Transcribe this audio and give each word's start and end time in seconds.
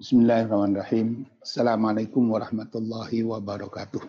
Bismillahirrahmanirrahim. 0.00 1.28
Assalamualaikum 1.44 2.32
warahmatullahi 2.32 3.20
wabarakatuh. 3.20 4.00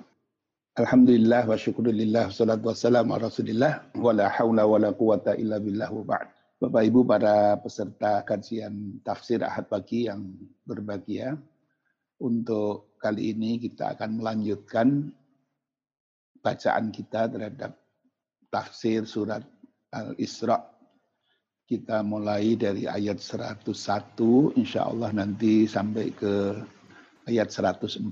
Alhamdulillah 0.80 1.44
wa 1.44 1.60
syukurillah 1.60 2.32
salatu 2.32 2.72
wassalamu 2.72 3.12
ala 3.12 3.28
rasulillah 3.28 3.92
wa 4.00 4.16
la 4.16 4.32
hawla 4.32 4.64
wa 4.64 4.88
quwata 4.96 5.36
illa 5.36 5.60
billah 5.60 5.92
wa 5.92 6.16
ba'd. 6.16 6.32
Bapak 6.64 6.88
Ibu 6.88 7.04
para 7.04 7.60
peserta 7.60 8.24
kajian 8.24 9.04
tafsir 9.04 9.44
Ahad 9.44 9.68
pagi 9.68 10.08
yang 10.08 10.32
berbahagia. 10.64 11.36
Untuk 12.24 12.96
kali 12.96 13.36
ini 13.36 13.60
kita 13.60 13.92
akan 13.92 14.24
melanjutkan 14.24 15.12
bacaan 16.40 16.96
kita 16.96 17.28
terhadap 17.28 17.76
tafsir 18.48 19.04
surat 19.04 19.44
Al-Isra 19.92 20.56
kita 21.72 22.04
mulai 22.04 22.60
dari 22.60 22.84
ayat 22.84 23.24
101, 23.24 24.60
insya 24.60 24.92
Allah 24.92 25.16
nanti 25.16 25.64
sampai 25.64 26.12
ke 26.12 26.60
ayat 27.32 27.48
104. 27.48 28.12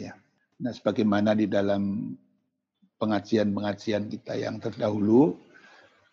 Ya. 0.00 0.16
Nah, 0.56 0.72
sebagaimana 0.72 1.36
di 1.36 1.44
dalam 1.44 2.16
pengajian-pengajian 2.96 4.08
kita 4.08 4.40
yang 4.40 4.56
terdahulu, 4.56 5.36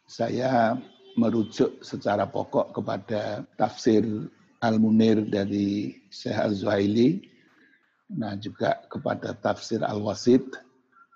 saya 0.03 0.75
merujuk 1.15 1.79
secara 1.79 2.27
pokok 2.27 2.75
kepada 2.75 3.47
tafsir 3.55 4.03
Al-Munir 4.59 5.31
dari 5.31 5.95
Syekh 6.11 6.35
Al-Zuhaili, 6.35 7.23
nah 8.19 8.35
juga 8.35 8.83
kepada 8.91 9.31
tafsir 9.31 9.79
Al-Wasid, 9.79 10.43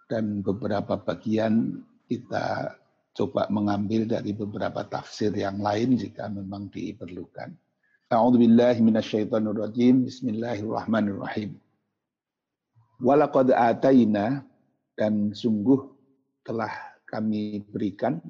dan 0.07 0.39
beberapa 0.39 0.95
bagian 0.95 1.83
kita 2.07 2.78
coba 3.19 3.51
mengambil 3.51 4.07
dari 4.07 4.31
beberapa 4.31 4.79
tafsir 4.87 5.35
yang 5.35 5.59
lain 5.59 5.99
jika 5.99 6.31
memang 6.31 6.71
diperlukan. 6.71 7.51
A'udzubillahi 8.07 8.79
minasyaitonirrajim. 8.79 10.07
Bismillahirrahmanirrahim. 10.07 11.59
Walaqad 13.03 13.52
ataina 13.52 14.47
dan 14.95 15.35
sungguh 15.35 15.83
telah 16.47 16.71
kami 17.11 17.59
berikan 17.67 18.23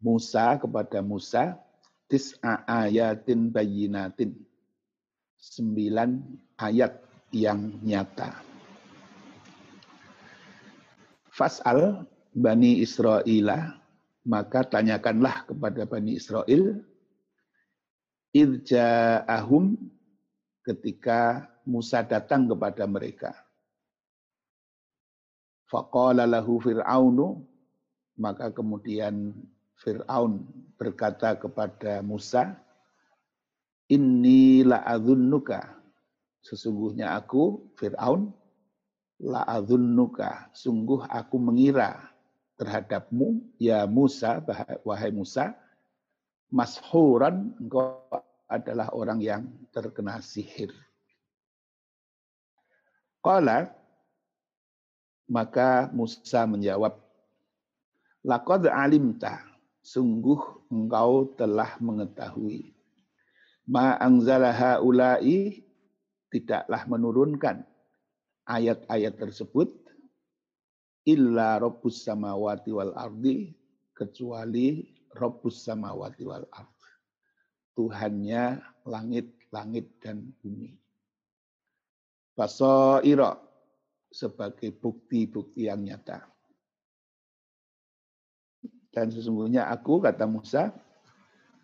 Musa 0.00 0.56
kepada 0.56 1.04
Musa 1.04 1.60
tis'a 2.08 2.64
ayatin 2.64 3.52
bayinatin. 3.52 4.32
Sembilan 5.36 6.24
ayat 6.56 7.04
yang 7.36 7.68
nyata. 7.84 8.32
Fas'al 11.28 12.08
Bani 12.36 12.84
Israel, 12.84 13.48
maka 14.28 14.60
tanyakanlah 14.60 15.48
kepada 15.48 15.88
Bani 15.88 16.20
Israel, 16.20 16.84
irja'ahum 18.36 19.80
ketika 20.60 21.48
Musa 21.64 22.04
datang 22.04 22.44
kepada 22.44 22.84
mereka. 22.84 23.32
Faqala 25.64 26.28
lahu 26.28 26.60
Fir'aunu, 26.60 27.40
maka 28.20 28.52
kemudian 28.52 29.32
Fir'aun 29.80 30.44
berkata 30.76 31.40
kepada 31.40 32.04
Musa, 32.04 32.52
Inni 33.88 34.60
la'adhunnuka, 34.66 35.62
sesungguhnya 36.44 37.16
aku, 37.16 37.72
Fir'aun, 37.80 38.28
la'adhunnuka, 39.24 40.52
sungguh 40.52 41.06
aku 41.08 41.38
mengira 41.40 42.15
terhadapmu, 42.56 43.44
ya 43.60 43.84
Musa, 43.84 44.40
wahai 44.82 45.12
Musa, 45.12 45.56
mashuran, 46.48 47.52
engkau 47.60 48.00
adalah 48.48 48.90
orang 48.96 49.20
yang 49.20 49.42
terkena 49.70 50.18
sihir. 50.24 50.72
Qala, 53.20 53.70
maka 55.28 55.90
Musa 55.92 56.46
menjawab, 56.46 56.96
Laqad 58.26 58.66
alimta, 58.66 59.38
sungguh 59.86 60.66
engkau 60.66 61.30
telah 61.38 61.78
mengetahui. 61.78 62.74
Ma 63.70 63.94
anzalaha 63.98 64.82
ulai 64.82 65.62
tidaklah 66.30 66.82
menurunkan 66.90 67.62
ayat-ayat 68.46 69.14
tersebut 69.14 69.85
illa 71.06 71.62
rabbus 71.62 72.02
samawati 72.02 72.74
wal 72.74 72.92
ardi 72.98 73.54
kecuali 73.94 74.82
rabbus 75.14 75.64
samawati 75.64 76.22
wal 76.26 76.44
ard. 76.50 76.74
Tuhannya 77.78 78.58
langit-langit 78.88 79.86
dan 80.02 80.34
bumi. 80.42 80.74
Basaira 82.36 83.38
sebagai 84.12 84.72
bukti-bukti 84.76 85.68
yang 85.68 85.84
nyata. 85.84 86.24
Dan 88.92 89.12
sesungguhnya 89.12 89.68
aku, 89.68 90.00
kata 90.00 90.24
Musa, 90.24 90.72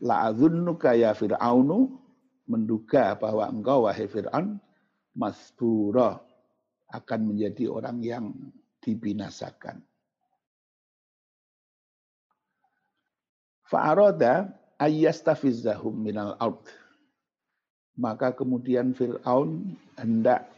la'adhunnuka 0.04 0.92
ya 0.92 1.16
Fir'aunu, 1.16 1.96
menduga 2.44 3.16
bahwa 3.16 3.48
engkau, 3.48 3.88
wahai 3.88 4.04
Fir'aun, 4.04 4.60
masbura 5.16 6.20
akan 6.92 7.32
menjadi 7.32 7.72
orang 7.72 8.04
yang 8.04 8.24
dibinasakan. 8.82 9.80
Fa'aroda 13.70 14.52
ayyastafizzahum 14.76 15.94
minal 15.96 16.36
ard. 16.36 16.60
Maka 17.96 18.34
kemudian 18.36 18.92
Fir'aun 18.92 19.78
hendak 19.96 20.50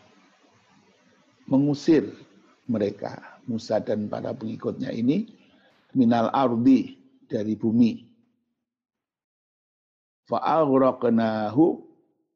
mengusir 1.47 2.09
mereka, 2.65 3.39
Musa 3.45 3.79
dan 3.79 4.09
para 4.09 4.33
pengikutnya 4.33 4.91
ini, 4.91 5.29
minal 5.93 6.33
ardi, 6.33 6.97
dari 7.29 7.55
bumi. 7.59 8.07
Fa'aghraqnahu, 10.31 11.65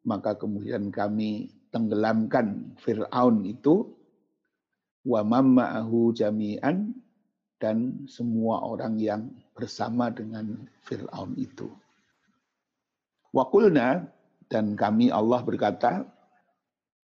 maka 0.05 0.37
kemudian 0.37 0.93
kami 0.93 1.53
tenggelamkan 1.73 2.77
Fir'aun 2.81 3.45
itu 3.45 3.98
wa 5.07 5.21
mamma'ahu 5.23 6.15
jami'an 6.17 6.95
dan 7.59 8.07
semua 8.07 8.63
orang 8.63 8.99
yang 8.99 9.23
bersama 9.55 10.11
dengan 10.15 10.67
Fir'aun 10.87 11.35
itu. 11.35 11.67
Wakulna 13.35 14.09
dan 14.49 14.79
kami 14.79 15.13
Allah 15.13 15.43
berkata 15.45 16.07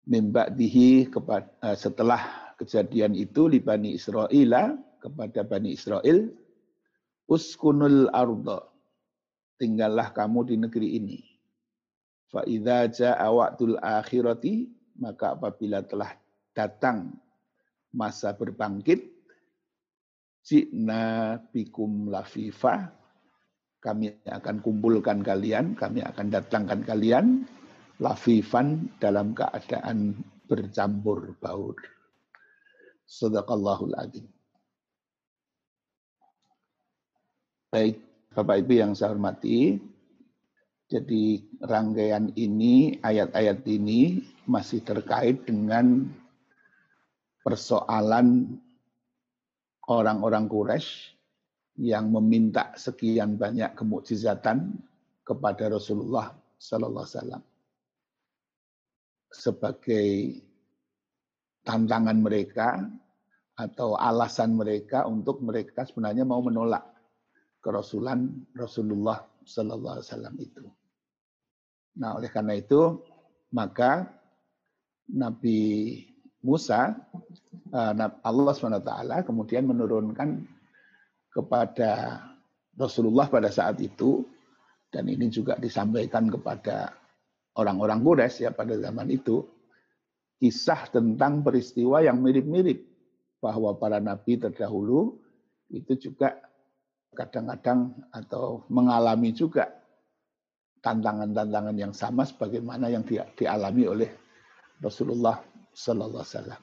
kepada 0.08 1.52
eh, 1.62 1.78
setelah 1.78 2.54
kejadian 2.58 3.14
itu 3.14 3.52
di 3.52 3.60
Bani 3.60 3.94
Israel 3.94 4.80
kepada 4.98 5.46
Bani 5.46 5.76
Israel 5.76 6.32
uskunul 7.28 8.10
arda 8.10 8.66
tinggallah 9.60 10.16
kamu 10.16 10.40
di 10.48 10.56
negeri 10.58 10.90
ini 10.98 11.20
fa 12.32 12.42
idza 12.48 12.88
jaa 12.90 13.30
akhirati 13.84 14.72
maka 14.98 15.38
apabila 15.38 15.86
telah 15.86 16.16
datang 16.56 17.14
masa 17.98 18.38
berbangkit, 18.38 19.18
Jina 20.46 21.36
bikum 21.52 22.08
lafifa, 22.08 22.94
kami 23.84 24.16
akan 24.24 24.64
kumpulkan 24.64 25.20
kalian, 25.26 25.76
kami 25.76 26.00
akan 26.06 26.32
datangkan 26.32 26.86
kalian, 26.88 27.44
lafifan 28.00 28.88
dalam 29.02 29.34
keadaan 29.34 30.16
bercampur 30.48 31.36
baur. 31.42 31.76
Sadaqallahul 33.04 33.98
adzim. 33.98 34.30
Baik, 37.68 38.00
Bapak 38.32 38.64
Ibu 38.64 38.74
yang 38.80 38.92
saya 38.96 39.12
hormati, 39.12 39.76
jadi 40.88 41.44
rangkaian 41.60 42.32
ini, 42.40 43.04
ayat-ayat 43.04 43.68
ini 43.68 44.24
masih 44.48 44.80
terkait 44.88 45.44
dengan 45.44 46.08
persoalan 47.48 48.60
orang-orang 49.88 50.52
Quraisy 50.52 51.16
yang 51.80 52.12
meminta 52.12 52.76
sekian 52.76 53.40
banyak 53.40 53.72
kemukjizatan 53.72 54.76
kepada 55.24 55.72
Rasulullah 55.72 56.36
Sallallahu 56.60 57.08
Alaihi 57.08 57.16
Wasallam 57.16 57.44
sebagai 59.32 60.08
tantangan 61.64 62.20
mereka 62.20 62.84
atau 63.56 63.96
alasan 63.96 64.60
mereka 64.60 65.08
untuk 65.08 65.40
mereka 65.40 65.88
sebenarnya 65.88 66.28
mau 66.28 66.44
menolak 66.44 66.84
kerasulan 67.64 68.28
Rasulullah 68.60 69.24
Sallallahu 69.48 69.96
Alaihi 69.96 70.08
Wasallam 70.12 70.36
itu. 70.36 70.64
Nah, 71.96 72.20
oleh 72.20 72.28
karena 72.28 72.60
itu 72.60 73.00
maka 73.56 74.04
Nabi 75.16 76.04
Musa, 76.48 76.96
eh, 77.76 77.94
Allah 78.24 78.54
SWT 78.56 79.28
kemudian 79.28 79.68
menurunkan 79.68 80.48
kepada 81.36 82.24
Rasulullah 82.80 83.28
pada 83.28 83.52
saat 83.52 83.84
itu, 83.84 84.24
dan 84.88 85.12
ini 85.12 85.28
juga 85.28 85.60
disampaikan 85.60 86.32
kepada 86.32 86.96
orang-orang 87.60 88.00
Quraisy 88.00 88.48
ya 88.48 88.52
pada 88.56 88.80
zaman 88.80 89.12
itu 89.12 89.44
kisah 90.38 90.88
tentang 90.94 91.42
peristiwa 91.42 92.00
yang 92.06 92.22
mirip-mirip 92.22 92.86
bahwa 93.42 93.74
para 93.76 93.98
nabi 93.98 94.38
terdahulu 94.38 95.18
itu 95.74 95.98
juga 95.98 96.38
kadang-kadang 97.18 97.98
atau 98.14 98.62
mengalami 98.70 99.34
juga 99.34 99.74
tantangan-tantangan 100.86 101.76
yang 101.76 101.92
sama 101.92 102.24
sebagaimana 102.24 102.94
yang 102.94 103.02
dialami 103.34 103.84
oleh 103.90 104.10
Rasulullah 104.78 105.42
Sallallahu 105.78 106.26
Alaihi 106.26 106.34
Wasallam. 106.34 106.62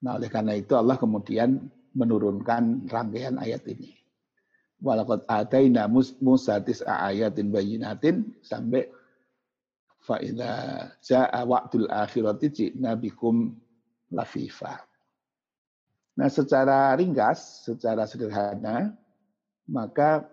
Nah, 0.00 0.12
oleh 0.18 0.26
karena 0.32 0.52
itu 0.58 0.74
Allah 0.74 0.98
kemudian 0.98 1.70
menurunkan 1.94 2.90
rangkaian 2.90 3.38
ayat 3.38 3.62
ini. 3.70 3.94
Walakot 4.80 5.22
ataina 5.28 5.86
Musa 6.24 6.58
tis'a 6.64 7.12
ayatin 7.12 7.52
bayinatin 7.52 8.32
sampai 8.40 8.88
fa'idha 10.00 10.88
ja'a 11.04 11.44
wa'dul 11.44 11.86
akhirati 11.86 12.48
ji'na 12.48 12.96
lafifa. 14.10 14.80
Nah 16.16 16.28
secara 16.32 16.96
ringkas, 16.96 17.68
secara 17.68 18.08
sederhana, 18.08 18.96
maka 19.68 20.26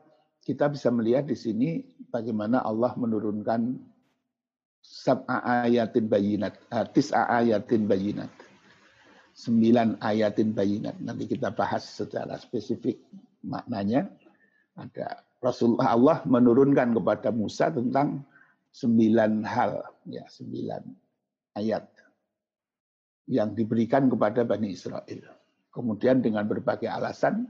kita 0.48 0.72
bisa 0.72 0.88
melihat 0.96 1.28
di 1.28 1.36
sini 1.36 1.70
bagaimana 2.08 2.64
Allah 2.64 2.96
menurunkan 2.96 3.76
sab'a 4.88 5.68
ayatin 5.68 6.08
bayinat, 6.08 6.56
tis'a 6.96 7.28
ayatin 7.44 7.84
bayinat. 7.84 8.32
Sembilan 9.38 10.00
ayatin 10.02 10.56
bayinat. 10.56 10.98
Nanti 11.04 11.30
kita 11.30 11.54
bahas 11.54 11.86
secara 11.86 12.40
spesifik 12.40 12.98
maknanya. 13.46 14.08
Ada 14.80 15.22
Rasulullah 15.44 15.94
Allah 15.94 16.18
menurunkan 16.26 16.98
kepada 16.98 17.30
Musa 17.30 17.70
tentang 17.70 18.26
sembilan 18.74 19.46
hal, 19.46 19.86
ya 20.10 20.26
sembilan 20.26 20.82
ayat 21.54 21.86
yang 23.30 23.54
diberikan 23.54 24.10
kepada 24.10 24.48
Bani 24.48 24.74
Israel. 24.74 25.22
Kemudian 25.70 26.26
dengan 26.26 26.48
berbagai 26.50 26.90
alasan, 26.90 27.46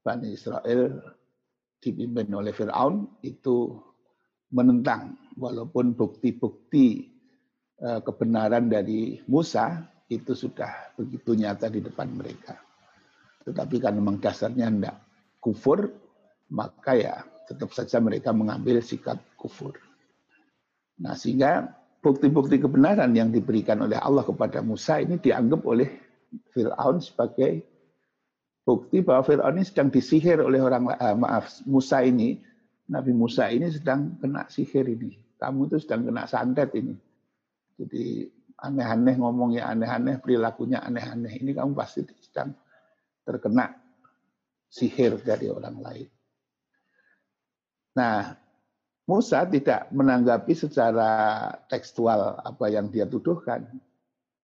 Bani 0.00 0.32
Israel 0.32 1.00
dipimpin 1.84 2.32
oleh 2.32 2.56
Fir'aun 2.56 3.20
itu 3.20 3.76
menentang 4.56 5.16
walaupun 5.38 5.94
bukti-bukti 5.94 7.10
eh, 7.82 8.00
kebenaran 8.02 8.70
dari 8.70 9.18
Musa 9.26 9.82
itu 10.08 10.36
sudah 10.36 10.94
begitu 10.94 11.34
nyata 11.34 11.70
di 11.72 11.80
depan 11.80 12.08
mereka. 12.12 12.60
Tetapi 13.44 13.76
karena 13.76 14.00
memang 14.00 14.20
dasarnya 14.20 14.72
tidak 14.72 14.96
kufur, 15.40 15.92
maka 16.52 16.92
ya 16.96 17.14
tetap 17.44 17.72
saja 17.76 18.00
mereka 18.00 18.32
mengambil 18.32 18.80
sikap 18.80 19.20
kufur. 19.36 19.76
Nah 21.00 21.12
sehingga 21.12 21.68
bukti-bukti 22.00 22.60
kebenaran 22.60 23.12
yang 23.12 23.32
diberikan 23.32 23.84
oleh 23.84 23.96
Allah 24.00 24.24
kepada 24.24 24.60
Musa 24.60 25.00
ini 25.00 25.20
dianggap 25.20 25.60
oleh 25.64 25.88
Fir'aun 26.52 27.00
sebagai 27.00 27.64
bukti 28.64 29.00
bahwa 29.04 29.24
Fir'aun 29.24 29.60
ini 29.60 29.64
sedang 29.64 29.88
disihir 29.92 30.40
oleh 30.40 30.60
orang 30.60 30.88
uh, 30.92 31.16
maaf 31.16 31.64
Musa 31.64 32.04
ini 32.04 32.40
Nabi 32.88 33.12
Musa 33.16 33.48
ini 33.48 33.72
sedang 33.72 34.20
kena 34.20 34.44
sihir 34.52 34.84
ini 34.84 35.23
kamu 35.44 35.68
itu 35.68 35.76
sedang 35.84 36.08
kena 36.08 36.24
santet 36.24 36.72
ini. 36.72 36.96
Jadi 37.76 38.24
aneh-aneh 38.64 39.14
ngomongnya 39.20 39.68
aneh-aneh 39.68 40.16
perilakunya 40.24 40.80
aneh-aneh. 40.80 41.36
Ini 41.44 41.52
kamu 41.52 41.76
pasti 41.76 42.00
sedang 42.24 42.56
terkena 43.24 43.68
sihir 44.72 45.20
dari 45.20 45.52
orang 45.52 45.76
lain. 45.84 46.08
Nah 47.94 48.44
Musa 49.04 49.44
tidak 49.44 49.92
menanggapi 49.92 50.56
secara 50.56 51.52
tekstual 51.68 52.40
apa 52.40 52.72
yang 52.72 52.88
dia 52.88 53.04
tuduhkan. 53.04 53.68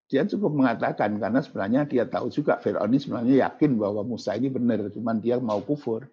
Dia 0.05 0.21
cukup 0.27 0.53
mengatakan 0.53 1.17
karena 1.17 1.41
sebenarnya 1.41 1.81
dia 1.89 2.05
tahu 2.05 2.29
juga 2.29 2.61
Fir'aun 2.61 2.93
ini 2.93 3.01
sebenarnya 3.01 3.35
yakin 3.49 3.79
bahwa 3.79 4.05
Musa 4.05 4.37
ini 4.37 4.53
benar, 4.53 4.85
cuman 4.93 5.17
dia 5.17 5.41
mau 5.41 5.65
kufur. 5.65 6.05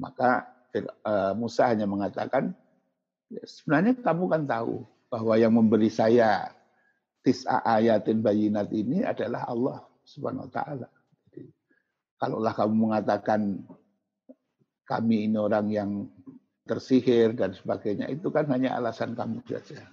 Maka 0.00 0.48
eh, 0.72 1.34
Musa 1.36 1.68
hanya 1.68 1.84
mengatakan, 1.84 2.56
ya, 2.56 2.63
sebenarnya 3.42 3.98
kamu 3.98 4.24
kan 4.30 4.42
tahu 4.46 4.86
bahwa 5.10 5.34
yang 5.34 5.54
memberi 5.54 5.90
saya 5.90 6.54
tis'a 7.24 7.64
ayatin 7.66 8.22
bayinat 8.22 8.70
ini 8.70 9.02
adalah 9.02 9.48
Allah 9.48 9.78
Subhanahu 10.04 10.46
wa 10.46 10.52
taala. 10.52 10.88
Kalaulah 12.20 12.54
kamu 12.54 12.74
mengatakan 12.74 13.40
kami 14.84 15.26
ini 15.26 15.36
orang 15.40 15.66
yang 15.72 15.90
tersihir 16.64 17.36
dan 17.36 17.52
sebagainya, 17.52 18.08
itu 18.08 18.28
kan 18.32 18.48
hanya 18.52 18.76
alasan 18.76 19.16
kamu 19.16 19.44
saja. 19.44 19.84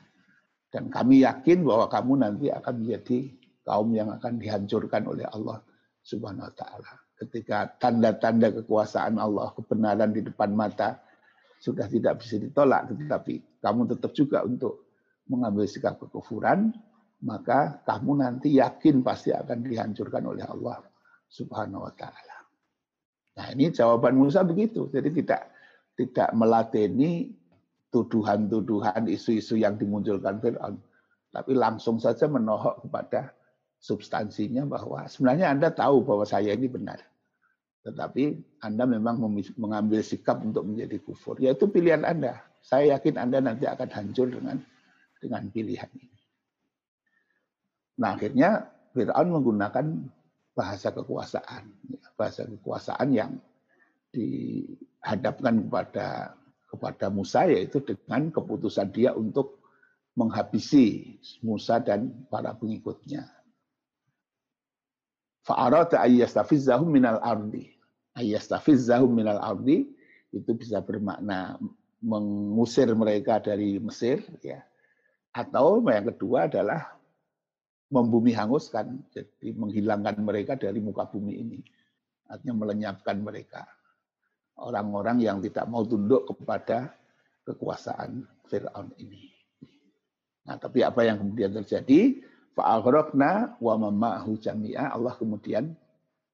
Dan 0.72 0.88
kami 0.88 1.24
yakin 1.28 1.68
bahwa 1.68 1.92
kamu 1.92 2.14
nanti 2.24 2.48
akan 2.48 2.74
menjadi 2.80 3.20
kaum 3.68 3.92
yang 3.92 4.10
akan 4.16 4.40
dihancurkan 4.40 5.04
oleh 5.04 5.28
Allah 5.28 5.60
Subhanahu 6.04 6.48
wa 6.48 6.56
taala. 6.56 6.92
Ketika 7.20 7.78
tanda-tanda 7.78 8.50
kekuasaan 8.50 9.20
Allah, 9.20 9.52
kebenaran 9.54 10.16
di 10.16 10.24
depan 10.24 10.56
mata 10.56 10.98
sudah 11.62 11.86
tidak 11.86 12.26
bisa 12.26 12.42
ditolak, 12.42 12.90
tetapi 12.90 13.62
kamu 13.62 13.94
tetap 13.94 14.12
juga 14.18 14.42
untuk 14.42 14.90
mengambil 15.30 15.70
sikap 15.70 16.02
kekufuran, 16.02 16.74
maka 17.22 17.86
kamu 17.86 18.18
nanti 18.18 18.58
yakin 18.58 19.06
pasti 19.06 19.30
akan 19.30 19.62
dihancurkan 19.62 20.26
oleh 20.26 20.42
Allah 20.42 20.82
Subhanahu 21.30 21.86
wa 21.86 21.94
taala. 21.94 22.38
Nah, 23.38 23.48
ini 23.54 23.70
jawaban 23.70 24.18
Musa 24.18 24.42
begitu. 24.42 24.90
Jadi 24.90 25.22
tidak 25.22 25.54
tidak 25.94 26.34
meladeni 26.34 27.30
tuduhan-tuduhan, 27.94 29.06
isu-isu 29.06 29.62
yang 29.62 29.78
dimunculkan 29.78 30.42
Fir'aun. 30.42 30.82
Tapi 31.32 31.52
langsung 31.54 32.02
saja 32.02 32.26
menohok 32.26 32.90
kepada 32.90 33.32
substansinya 33.78 34.66
bahwa 34.66 35.06
sebenarnya 35.06 35.54
Anda 35.54 35.70
tahu 35.70 36.04
bahwa 36.04 36.26
saya 36.26 36.58
ini 36.58 36.68
benar. 36.68 37.11
Tetapi 37.82 38.24
Anda 38.62 38.86
memang 38.86 39.18
mengambil 39.58 40.06
sikap 40.06 40.38
untuk 40.46 40.70
menjadi 40.70 41.02
kufur. 41.02 41.42
Ya 41.42 41.58
itu 41.58 41.66
pilihan 41.66 42.06
Anda. 42.06 42.46
Saya 42.62 42.98
yakin 42.98 43.18
Anda 43.18 43.42
nanti 43.42 43.66
akan 43.66 43.90
hancur 43.90 44.30
dengan 44.30 44.62
dengan 45.18 45.50
pilihan 45.50 45.90
ini. 45.98 46.22
Nah 47.98 48.14
akhirnya 48.14 48.70
Fir'aun 48.94 49.34
menggunakan 49.34 49.86
bahasa 50.54 50.94
kekuasaan. 50.94 51.74
Bahasa 52.14 52.46
kekuasaan 52.46 53.10
yang 53.18 53.32
dihadapkan 54.14 55.66
kepada 55.66 56.38
kepada 56.70 57.08
Musa 57.10 57.50
yaitu 57.50 57.82
dengan 57.82 58.30
keputusan 58.30 58.94
dia 58.94 59.12
untuk 59.18 59.60
menghabisi 60.14 61.18
Musa 61.42 61.82
dan 61.82 62.28
para 62.30 62.54
pengikutnya. 62.54 63.41
Fa'arata 65.42 66.02
ayyastafizzahum 66.06 66.90
minal 66.90 67.18
ardi. 67.22 67.74
Ayyastafizzahum 68.14 69.10
minal 69.10 69.42
ardi 69.42 69.90
itu 70.32 70.52
bisa 70.54 70.80
bermakna 70.84 71.58
mengusir 72.02 72.90
mereka 72.94 73.42
dari 73.42 73.78
Mesir 73.78 74.22
ya. 74.42 74.62
Atau 75.32 75.80
yang 75.88 76.12
kedua 76.12 76.52
adalah 76.52 76.98
membumi 77.92 78.32
hanguskan, 78.32 79.04
jadi 79.12 79.52
menghilangkan 79.56 80.16
mereka 80.20 80.56
dari 80.56 80.80
muka 80.80 81.08
bumi 81.08 81.34
ini. 81.40 81.60
Artinya 82.32 82.64
melenyapkan 82.64 83.20
mereka 83.20 83.68
orang-orang 84.56 85.20
yang 85.20 85.38
tidak 85.44 85.68
mau 85.68 85.84
tunduk 85.84 86.28
kepada 86.32 86.96
kekuasaan 87.44 88.24
Fir'aun 88.48 88.96
ini. 89.00 89.32
Nah, 90.48 90.56
tapi 90.58 90.82
apa 90.82 91.04
yang 91.06 91.22
kemudian 91.22 91.52
terjadi? 91.52 92.24
Fa'aghraqna 92.52 93.58
wa 93.64 93.74
mama'hu 93.80 94.36
jami'a. 94.36 94.92
Allah 94.92 95.16
kemudian 95.16 95.72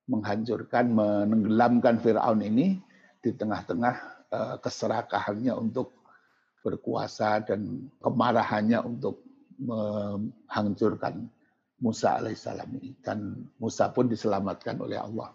menghancurkan, 0.10 0.90
menenggelamkan 0.90 2.02
Fir'aun 2.02 2.42
ini 2.42 2.82
di 3.22 3.32
tengah-tengah 3.36 3.96
eh, 4.34 4.56
keserakahannya 4.64 5.54
untuk 5.54 5.94
berkuasa 6.66 7.46
dan 7.46 7.88
kemarahannya 8.02 8.82
untuk 8.84 9.24
menghancurkan 9.62 11.30
Musa 11.78 12.18
alaihissalam 12.18 12.70
ini. 12.82 12.98
Dan 13.00 13.48
Musa 13.62 13.94
pun 13.94 14.10
diselamatkan 14.10 14.82
oleh 14.82 14.98
Allah 14.98 15.32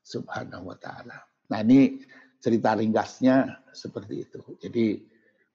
subhanahu 0.00 0.70
wa 0.70 0.76
ta'ala. 0.78 1.18
Nah 1.50 1.58
ini 1.66 1.98
cerita 2.40 2.72
ringkasnya 2.78 3.66
seperti 3.74 4.24
itu. 4.24 4.40
Jadi 4.62 5.02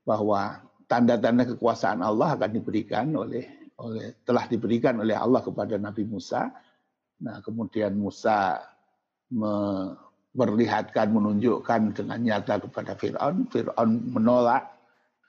bahwa 0.05 0.61
tanda-tanda 0.85 1.49
kekuasaan 1.55 2.05
Allah 2.05 2.37
akan 2.37 2.51
diberikan 2.53 3.09
oleh 3.17 3.64
oleh 3.75 4.15
telah 4.23 4.47
diberikan 4.47 4.99
oleh 5.03 5.15
Allah 5.15 5.43
kepada 5.43 5.75
Nabi 5.75 6.07
Musa. 6.07 6.47
Nah, 7.23 7.39
kemudian 7.43 7.95
Musa 7.95 8.59
memperlihatkan 9.31 11.11
menunjukkan 11.11 11.95
dengan 11.95 12.19
nyata 12.21 12.61
kepada 12.63 12.95
Firaun, 12.95 13.47
Firaun 13.51 13.91
menolak 14.11 14.63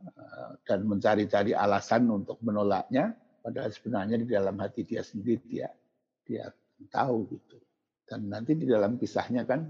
eh, 0.03 0.51
dan 0.67 0.87
mencari-cari 0.87 1.55
alasan 1.57 2.07
untuk 2.11 2.39
menolaknya 2.43 3.15
padahal 3.43 3.71
sebenarnya 3.71 4.19
di 4.19 4.27
dalam 4.27 4.59
hati 4.59 4.83
dia 4.83 5.07
sendiri 5.07 5.39
dia 5.47 5.71
dia 6.27 6.51
tahu 6.91 7.31
gitu. 7.31 7.59
Dan 8.07 8.31
nanti 8.31 8.55
di 8.55 8.67
dalam 8.67 8.99
kisahnya 8.99 9.43
kan 9.43 9.67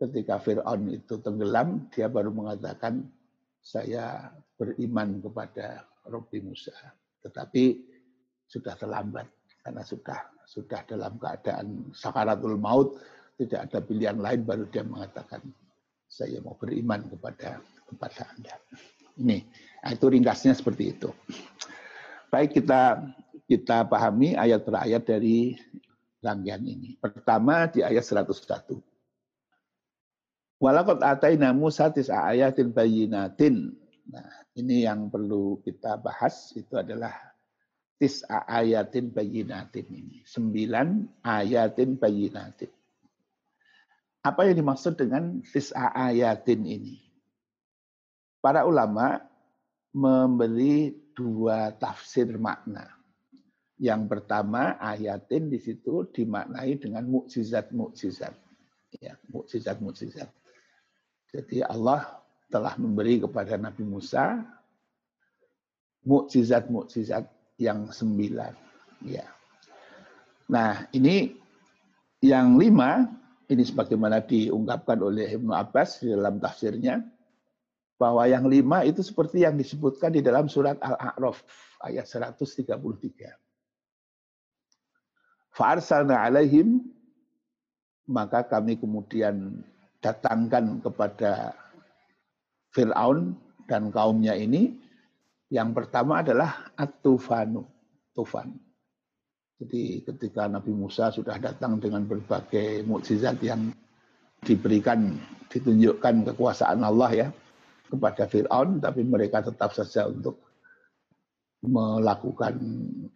ketika 0.00 0.40
Fir'aun 0.40 0.90
itu 0.90 1.20
tenggelam, 1.20 1.86
dia 1.92 2.08
baru 2.08 2.32
mengatakan, 2.32 3.04
saya 3.60 4.32
beriman 4.56 5.20
kepada 5.20 5.84
Robi 6.08 6.40
Musa. 6.40 6.72
Tetapi 7.20 7.89
sudah 8.50 8.74
terlambat 8.74 9.30
karena 9.62 9.86
sudah 9.86 10.18
sudah 10.50 10.82
dalam 10.82 11.14
keadaan 11.22 11.94
sakaratul 11.94 12.58
maut, 12.58 12.98
tidak 13.38 13.70
ada 13.70 13.78
pilihan 13.78 14.18
lain 14.18 14.42
baru 14.42 14.66
dia 14.66 14.82
mengatakan 14.82 15.38
saya 16.10 16.42
mau 16.42 16.58
beriman 16.58 17.06
kepada 17.06 17.62
kepada 17.86 18.22
Anda. 18.34 18.54
Ini, 19.14 19.38
nah 19.86 19.90
itu 19.94 20.06
ringkasnya 20.10 20.58
seperti 20.58 20.98
itu. 20.98 21.14
Baik 22.34 22.58
kita 22.58 22.98
kita 23.46 23.86
pahami 23.86 24.34
ayat 24.34 24.66
per 24.66 24.82
ayat 24.82 25.06
dari 25.06 25.54
rangkaian 26.18 26.66
ini. 26.66 26.98
Pertama 26.98 27.70
di 27.70 27.86
ayat 27.86 28.02
101. 28.02 28.74
Walakot 30.60 31.00
ataina 31.00 31.54
Musa 31.54 31.88
tis'a 31.88 32.34
ayatin 32.34 32.74
bayinatin. 32.74 33.70
Nah, 34.10 34.26
ini 34.58 34.84
yang 34.84 35.08
perlu 35.08 35.62
kita 35.62 35.96
bahas 36.02 36.52
itu 36.58 36.74
adalah 36.76 37.29
tis'a 38.00 38.48
ayatin 38.48 39.12
bayinatin 39.12 39.84
ini. 39.92 40.24
Sembilan 40.24 41.20
ayatin 41.20 42.00
bayinatin. 42.00 42.72
Apa 44.24 44.48
yang 44.48 44.64
dimaksud 44.64 44.96
dengan 44.96 45.44
tis'a 45.44 45.92
ayatin 45.92 46.64
ini? 46.64 46.96
Para 48.40 48.64
ulama 48.64 49.20
memberi 49.92 50.96
dua 51.12 51.76
tafsir 51.76 52.40
makna. 52.40 52.88
Yang 53.76 54.02
pertama 54.08 54.80
ayatin 54.80 55.52
di 55.52 55.60
situ 55.60 56.08
dimaknai 56.08 56.80
dengan 56.80 57.04
mukjizat-mukjizat. 57.04 58.32
Ya, 58.96 59.20
mukjizat-mukjizat. 59.28 60.28
Jadi 61.36 61.60
Allah 61.64 62.20
telah 62.48 62.74
memberi 62.80 63.20
kepada 63.20 63.60
Nabi 63.60 63.84
Musa 63.84 64.40
mukjizat-mukjizat 66.04 67.39
yang 67.60 67.92
sembilan. 67.92 68.56
Ya. 69.04 69.28
Nah 70.48 70.88
ini 70.96 71.36
yang 72.24 72.56
lima 72.56 73.04
ini 73.52 73.62
sebagaimana 73.62 74.24
diungkapkan 74.24 74.96
oleh 75.04 75.36
Ibnu 75.36 75.52
Abbas 75.52 76.00
di 76.00 76.08
dalam 76.10 76.40
tafsirnya 76.40 77.04
bahwa 78.00 78.24
yang 78.24 78.48
lima 78.48 78.80
itu 78.88 79.04
seperti 79.04 79.44
yang 79.44 79.60
disebutkan 79.60 80.16
di 80.16 80.24
dalam 80.24 80.48
surat 80.48 80.80
Al-A'raf 80.80 81.44
ayat 81.84 82.08
133. 82.08 82.80
Fa'arsalna 85.52 86.24
alaihim 86.24 86.80
maka 88.10 88.42
kami 88.42 88.80
kemudian 88.80 89.62
datangkan 90.02 90.80
kepada 90.82 91.54
Fir'aun 92.74 93.38
dan 93.70 93.94
kaumnya 93.94 94.34
ini, 94.34 94.74
yang 95.50 95.74
pertama 95.74 96.22
adalah 96.22 96.70
At-Tufanu, 96.78 97.66
Tufan. 98.14 98.54
Jadi 99.60 100.00
ketika 100.06 100.48
Nabi 100.48 100.72
Musa 100.72 101.12
sudah 101.12 101.36
datang 101.36 101.76
dengan 101.76 102.06
berbagai 102.08 102.86
mukjizat 102.86 103.42
yang 103.44 103.68
diberikan, 104.40 105.20
ditunjukkan 105.52 106.32
kekuasaan 106.32 106.80
Allah 106.80 107.10
ya 107.12 107.28
kepada 107.90 108.24
Fir'aun, 108.24 108.80
tapi 108.80 109.04
mereka 109.04 109.44
tetap 109.44 109.76
saja 109.76 110.08
untuk 110.08 110.40
melakukan 111.60 112.56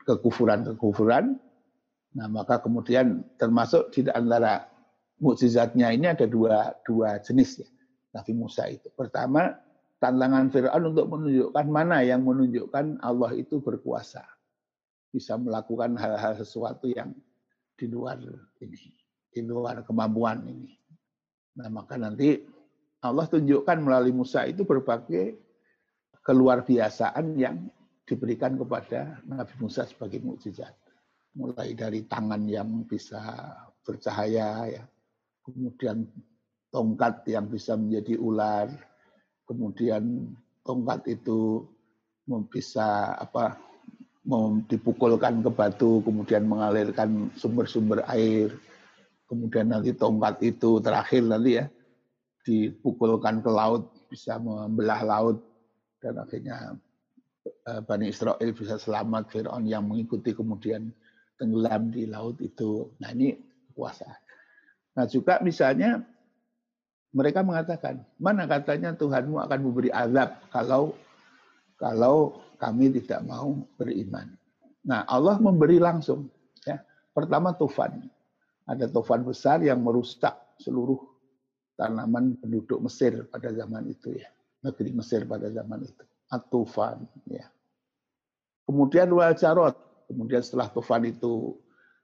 kekufuran-kekufuran. 0.04 1.40
Nah 2.18 2.28
maka 2.28 2.60
kemudian 2.60 3.24
termasuk 3.40 3.88
di 3.94 4.04
antara 4.12 4.68
mukjizatnya 5.22 5.96
ini 5.96 6.12
ada 6.12 6.28
dua, 6.28 6.76
dua 6.84 7.16
jenis 7.24 7.64
ya. 7.64 7.68
Nabi 8.14 8.32
Musa 8.36 8.68
itu. 8.70 8.92
Pertama, 8.94 9.63
tantangan 10.04 10.52
Fir'aun 10.52 10.92
untuk 10.92 11.08
menunjukkan 11.16 11.66
mana 11.72 12.04
yang 12.04 12.20
menunjukkan 12.28 13.00
Allah 13.00 13.32
itu 13.32 13.64
berkuasa. 13.64 14.20
Bisa 15.08 15.40
melakukan 15.40 15.96
hal-hal 15.96 16.36
sesuatu 16.36 16.92
yang 16.92 17.16
di 17.72 17.88
luar 17.88 18.20
ini, 18.60 18.92
di 19.32 19.40
luar 19.40 19.80
kemampuan 19.88 20.44
ini. 20.44 20.76
Nah, 21.56 21.72
maka 21.72 21.96
nanti 21.96 22.36
Allah 23.00 23.24
tunjukkan 23.24 23.80
melalui 23.80 24.12
Musa 24.12 24.44
itu 24.44 24.68
berbagai 24.68 25.40
keluar 26.20 26.68
biasaan 26.68 27.40
yang 27.40 27.64
diberikan 28.04 28.60
kepada 28.60 29.24
Nabi 29.24 29.54
Musa 29.56 29.88
sebagai 29.88 30.20
mukjizat. 30.20 30.76
Mulai 31.34 31.72
dari 31.72 32.04
tangan 32.04 32.44
yang 32.44 32.84
bisa 32.84 33.24
bercahaya, 33.80 34.68
ya, 34.68 34.84
kemudian 35.40 36.04
tongkat 36.68 37.24
yang 37.32 37.48
bisa 37.48 37.78
menjadi 37.78 38.20
ular, 38.20 38.68
kemudian 39.44 40.32
tongkat 40.64 41.04
itu 41.08 41.68
bisa 42.48 43.12
apa 43.20 43.60
dipukulkan 44.68 45.44
ke 45.44 45.50
batu, 45.52 46.00
kemudian 46.00 46.48
mengalirkan 46.48 47.28
sumber-sumber 47.36 48.00
air, 48.08 48.48
kemudian 49.28 49.68
nanti 49.68 49.92
tongkat 49.92 50.40
itu 50.40 50.80
terakhir 50.80 51.22
nanti 51.28 51.60
ya 51.60 51.68
dipukulkan 52.44 53.44
ke 53.44 53.50
laut, 53.52 53.92
bisa 54.08 54.36
membelah 54.40 55.00
laut, 55.04 55.40
dan 56.00 56.20
akhirnya 56.20 56.76
eh, 57.44 57.80
Bani 57.84 58.08
Israel 58.08 58.52
bisa 58.52 58.76
selamat, 58.76 59.32
Fir'aun 59.32 59.64
yang 59.64 59.88
mengikuti 59.88 60.36
kemudian 60.36 60.92
tenggelam 61.40 61.92
di 61.92 62.04
laut 62.08 62.40
itu. 62.40 62.92
Nah 63.00 63.12
ini 63.16 63.36
kuasa. 63.72 64.08
Nah 64.94 65.04
juga 65.08 65.40
misalnya 65.40 66.04
mereka 67.14 67.46
mengatakan, 67.46 68.02
mana 68.18 68.42
katanya 68.50 68.90
Tuhanmu 68.90 69.38
akan 69.38 69.58
memberi 69.62 69.94
azab 69.94 70.34
kalau 70.50 70.98
kalau 71.78 72.42
kami 72.58 72.90
tidak 72.90 73.22
mau 73.22 73.54
beriman. 73.78 74.34
Nah 74.82 75.06
Allah 75.06 75.38
memberi 75.38 75.78
langsung. 75.78 76.26
Ya. 76.66 76.82
Pertama 77.14 77.54
tufan. 77.54 78.10
Ada 78.66 78.90
tufan 78.90 79.22
besar 79.22 79.62
yang 79.62 79.78
merusak 79.78 80.34
seluruh 80.58 80.98
tanaman 81.78 82.34
penduduk 82.42 82.82
Mesir 82.82 83.30
pada 83.30 83.54
zaman 83.54 83.94
itu 83.94 84.18
ya. 84.18 84.26
Negeri 84.66 84.90
Mesir 84.98 85.22
pada 85.22 85.46
zaman 85.54 85.86
itu. 85.86 86.02
At-tufan. 86.34 87.06
Ya. 87.30 87.46
Kemudian 88.66 89.06
wal 89.14 89.38
jarot. 89.38 89.78
Kemudian 90.10 90.42
setelah 90.42 90.66
tufan 90.66 91.06
itu 91.06 91.54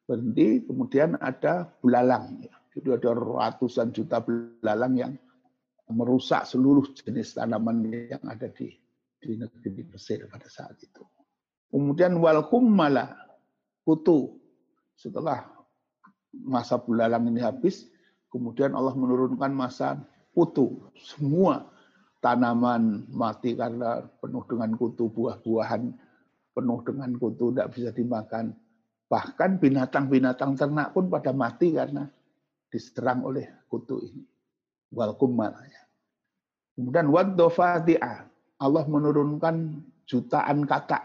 berhenti, 0.07 0.63
kemudian 0.65 1.19
ada 1.19 1.67
bulalang. 1.83 2.47
Ya 2.47 2.60
jadi 2.81 2.97
ada 2.97 3.13
ratusan 3.13 3.93
juta 3.93 4.25
belalang 4.25 4.97
yang 4.97 5.13
merusak 5.93 6.49
seluruh 6.49 6.89
jenis 6.97 7.37
tanaman 7.37 7.85
yang 7.93 8.25
ada 8.25 8.49
di 8.49 8.73
di 9.21 9.37
negeri 9.37 9.85
Mesir 9.85 10.25
pada 10.33 10.49
saat 10.49 10.81
itu. 10.81 11.05
Kemudian 11.69 12.17
wal 12.17 12.41
malah 12.65 13.13
kutu 13.85 14.41
setelah 14.97 15.45
masa 16.33 16.81
bulalang 16.81 17.29
ini 17.29 17.45
habis, 17.45 17.85
kemudian 18.33 18.73
Allah 18.73 18.97
menurunkan 18.97 19.53
masa 19.53 20.01
kutu. 20.33 20.89
Semua 20.97 21.69
tanaman 22.25 23.05
mati 23.13 23.55
karena 23.55 24.03
penuh 24.25 24.45
dengan 24.49 24.73
kutu, 24.75 25.13
buah-buahan 25.13 25.83
penuh 26.57 26.81
dengan 26.83 27.11
kutu, 27.21 27.53
tidak 27.53 27.69
bisa 27.77 27.91
dimakan. 27.93 28.57
Bahkan 29.11 29.59
binatang-binatang 29.59 30.55
ternak 30.55 30.95
pun 30.95 31.11
pada 31.11 31.35
mati 31.35 31.75
karena 31.75 32.07
diserang 32.71 33.27
oleh 33.27 33.67
kutu 33.67 33.99
ini. 34.01 34.25
Wal 34.95 35.15
ya. 35.67 35.83
Kemudian 36.79 37.11
wadofati'ah. 37.11 38.19
Allah 38.61 38.85
menurunkan 38.87 39.85
jutaan 40.07 40.65
kata 40.65 41.01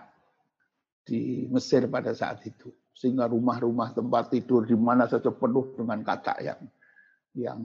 di 1.06 1.50
Mesir 1.50 1.90
pada 1.90 2.14
saat 2.14 2.46
itu. 2.46 2.72
Sehingga 2.96 3.28
rumah-rumah 3.28 3.92
tempat 3.92 4.32
tidur 4.32 4.64
di 4.64 4.78
mana 4.78 5.06
saja 5.06 5.28
penuh 5.28 5.76
dengan 5.76 6.00
kata 6.00 6.40
yang 6.40 6.62
yang 7.36 7.60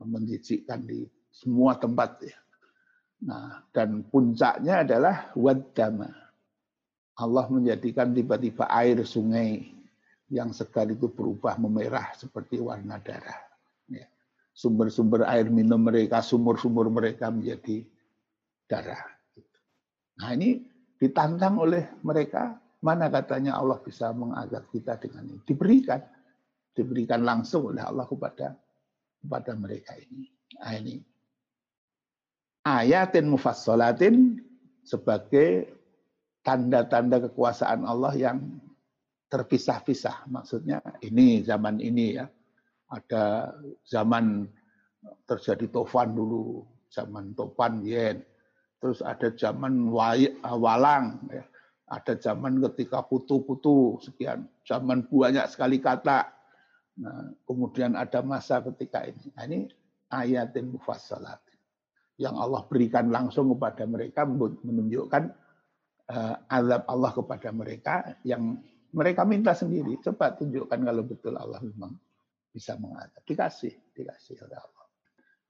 menjijikkan 0.00 0.80
di 0.88 1.04
semua 1.28 1.76
tempat 1.76 2.24
ya. 2.24 2.36
Nah, 3.24 3.64
dan 3.72 4.04
puncaknya 4.08 4.84
adalah 4.84 5.32
wadama. 5.36 6.08
Allah 7.14 7.46
menjadikan 7.46 8.10
tiba-tiba 8.10 8.66
air 8.68 9.00
sungai 9.06 9.70
yang 10.34 10.50
segar 10.50 10.90
itu 10.90 11.06
berubah 11.06 11.54
memerah 11.62 12.10
seperti 12.18 12.58
warna 12.58 12.98
darah. 12.98 13.38
Ya. 13.86 14.10
Sumber-sumber 14.50 15.22
air 15.30 15.46
minum 15.46 15.78
mereka, 15.78 16.18
sumur-sumur 16.18 16.90
mereka 16.90 17.30
menjadi 17.30 17.86
darah. 18.66 19.02
Nah 20.18 20.34
ini 20.34 20.66
ditantang 20.98 21.62
oleh 21.62 21.94
mereka, 22.02 22.58
mana 22.82 23.06
katanya 23.06 23.54
Allah 23.54 23.78
bisa 23.78 24.10
mengazab 24.10 24.66
kita 24.74 24.98
dengan 24.98 25.30
ini. 25.30 25.40
Diberikan. 25.46 26.02
Diberikan 26.74 27.22
langsung 27.22 27.70
oleh 27.70 27.86
Allah 27.86 28.02
kepada 28.02 28.58
kepada 29.22 29.54
mereka 29.54 29.94
ini. 29.94 30.26
Nah, 30.58 30.74
ini 30.74 30.98
ayatin 32.66 33.30
mufassalatin 33.30 34.42
sebagai 34.82 35.70
tanda-tanda 36.44 37.24
kekuasaan 37.30 37.86
Allah 37.88 38.12
yang 38.18 38.42
terpisah-pisah. 39.34 40.30
Maksudnya 40.30 40.78
ini 41.02 41.42
zaman 41.42 41.82
ini 41.82 42.14
ya. 42.14 42.30
Ada 42.86 43.50
zaman 43.82 44.46
terjadi 45.26 45.66
tofan 45.74 46.14
dulu, 46.14 46.62
zaman 46.94 47.34
topan 47.34 47.82
yen. 47.82 48.22
terus 48.78 49.00
ada 49.00 49.32
zaman 49.32 49.88
walang, 50.44 51.16
ya. 51.32 51.40
ada 51.88 52.20
zaman 52.20 52.60
ketika 52.68 53.00
putu-putu 53.00 53.96
sekian, 54.04 54.44
zaman 54.68 55.08
banyak 55.08 55.48
sekali 55.48 55.80
kata. 55.80 56.28
Nah, 57.00 57.32
kemudian 57.48 57.96
ada 57.96 58.20
masa 58.20 58.60
ketika 58.60 59.08
ini. 59.08 59.32
Nah, 59.32 59.44
ini 59.48 59.58
ayatin 60.12 60.68
mufassalat 60.76 61.40
yang 62.20 62.36
Allah 62.36 62.62
berikan 62.68 63.08
langsung 63.08 63.56
kepada 63.56 63.88
mereka 63.88 64.28
menunjukkan 64.28 65.32
uh, 66.12 66.34
azab 66.46 66.82
Allah 66.86 67.10
kepada 67.16 67.48
mereka 67.50 67.94
yang 68.22 68.60
mereka 68.94 69.26
minta 69.26 69.52
sendiri. 69.52 69.98
Coba 69.98 70.38
tunjukkan 70.38 70.78
kalau 70.78 71.02
betul 71.02 71.34
Allah 71.34 71.58
memang 71.58 71.98
bisa 72.54 72.78
mengadab. 72.78 73.20
Dikasih, 73.26 73.90
dikasih 73.90 74.46
oleh 74.46 74.58
Allah. 74.62 74.86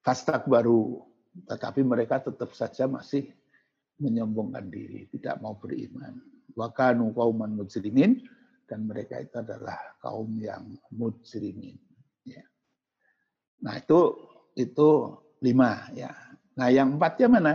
Fastak 0.00 0.48
baru, 0.48 1.04
tetapi 1.44 1.84
mereka 1.84 2.24
tetap 2.24 2.56
saja 2.56 2.88
masih 2.88 3.28
menyombongkan 4.00 4.64
diri, 4.72 5.06
tidak 5.12 5.44
mau 5.44 5.60
beriman. 5.60 6.24
Wakanu 6.56 7.12
kauman 7.12 7.52
mujrimin, 7.52 8.24
dan 8.64 8.88
mereka 8.88 9.20
itu 9.20 9.36
adalah 9.36 9.76
kaum 10.00 10.32
yang 10.40 10.64
mujrimin. 10.88 11.76
Ya. 12.24 12.44
Nah 13.60 13.76
itu 13.76 14.16
itu 14.56 15.20
lima 15.44 15.92
ya. 15.92 16.12
Nah 16.56 16.72
yang 16.72 16.96
empatnya 16.96 17.28
mana? 17.28 17.54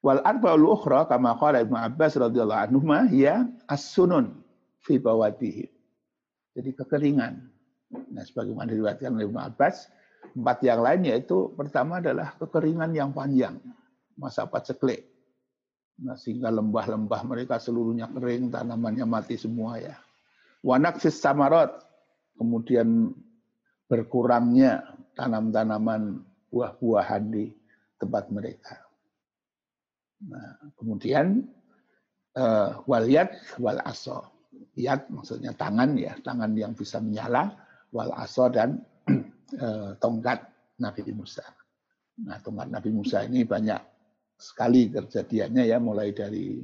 Wal 0.00 0.24
arba'ul 0.24 0.64
ukhra 0.64 1.04
kama 1.08 1.36
qala 1.36 1.60
Ibnu 1.60 1.76
Abbas 1.76 2.16
radhiyallahu 2.16 2.60
anhu 2.72 2.80
ya 3.12 3.44
as-sunun 3.68 4.39
fi. 4.84 4.98
Jadi 6.56 6.70
kekeringan. 6.74 7.34
Nah, 7.90 8.22
sebagaimana 8.22 8.70
diriwayatkan 8.70 9.10
oleh 9.14 9.26
Ibnu 9.26 9.40
Abbas, 9.40 9.90
empat 10.34 10.58
yang 10.62 10.80
lain 10.82 11.00
yaitu 11.10 11.50
pertama 11.54 11.98
adalah 11.98 12.34
kekeringan 12.38 12.90
yang 12.94 13.10
panjang, 13.10 13.58
masa 14.14 14.46
paceklik. 14.46 15.10
Nah, 16.00 16.16
sehingga 16.16 16.48
lembah-lembah 16.48 17.22
mereka 17.28 17.60
seluruhnya 17.60 18.08
kering, 18.08 18.48
tanamannya 18.48 19.04
mati 19.04 19.36
semua 19.36 19.76
ya. 19.76 19.96
Wanak 20.64 21.02
samarot, 21.02 21.72
kemudian 22.40 23.12
berkurangnya 23.90 24.96
tanam-tanaman 25.18 26.24
buah-buahan 26.48 27.22
di 27.28 27.52
tempat 28.00 28.32
mereka. 28.32 28.80
Nah, 30.24 30.56
kemudian 30.76 31.44
uh, 32.36 32.80
wal 32.84 33.06
yad 33.08 33.32
wal 33.60 33.80
aso. 33.84 34.39
Yad 34.78 35.10
maksudnya 35.10 35.50
tangan 35.56 35.98
ya, 35.98 36.14
tangan 36.22 36.54
yang 36.54 36.72
bisa 36.78 37.02
menyala, 37.02 37.50
wal 37.90 38.14
aso 38.14 38.46
dan 38.52 38.78
uh, 39.58 39.96
tongkat 40.02 40.46
Nabi 40.78 41.10
Musa. 41.10 41.42
Nah, 42.20 42.38
tongkat 42.38 42.68
Nabi 42.70 42.90
Musa 42.94 43.26
ini 43.26 43.42
banyak 43.42 43.80
sekali 44.38 44.88
kejadiannya 44.92 45.64
ya, 45.66 45.82
mulai 45.82 46.14
dari 46.14 46.62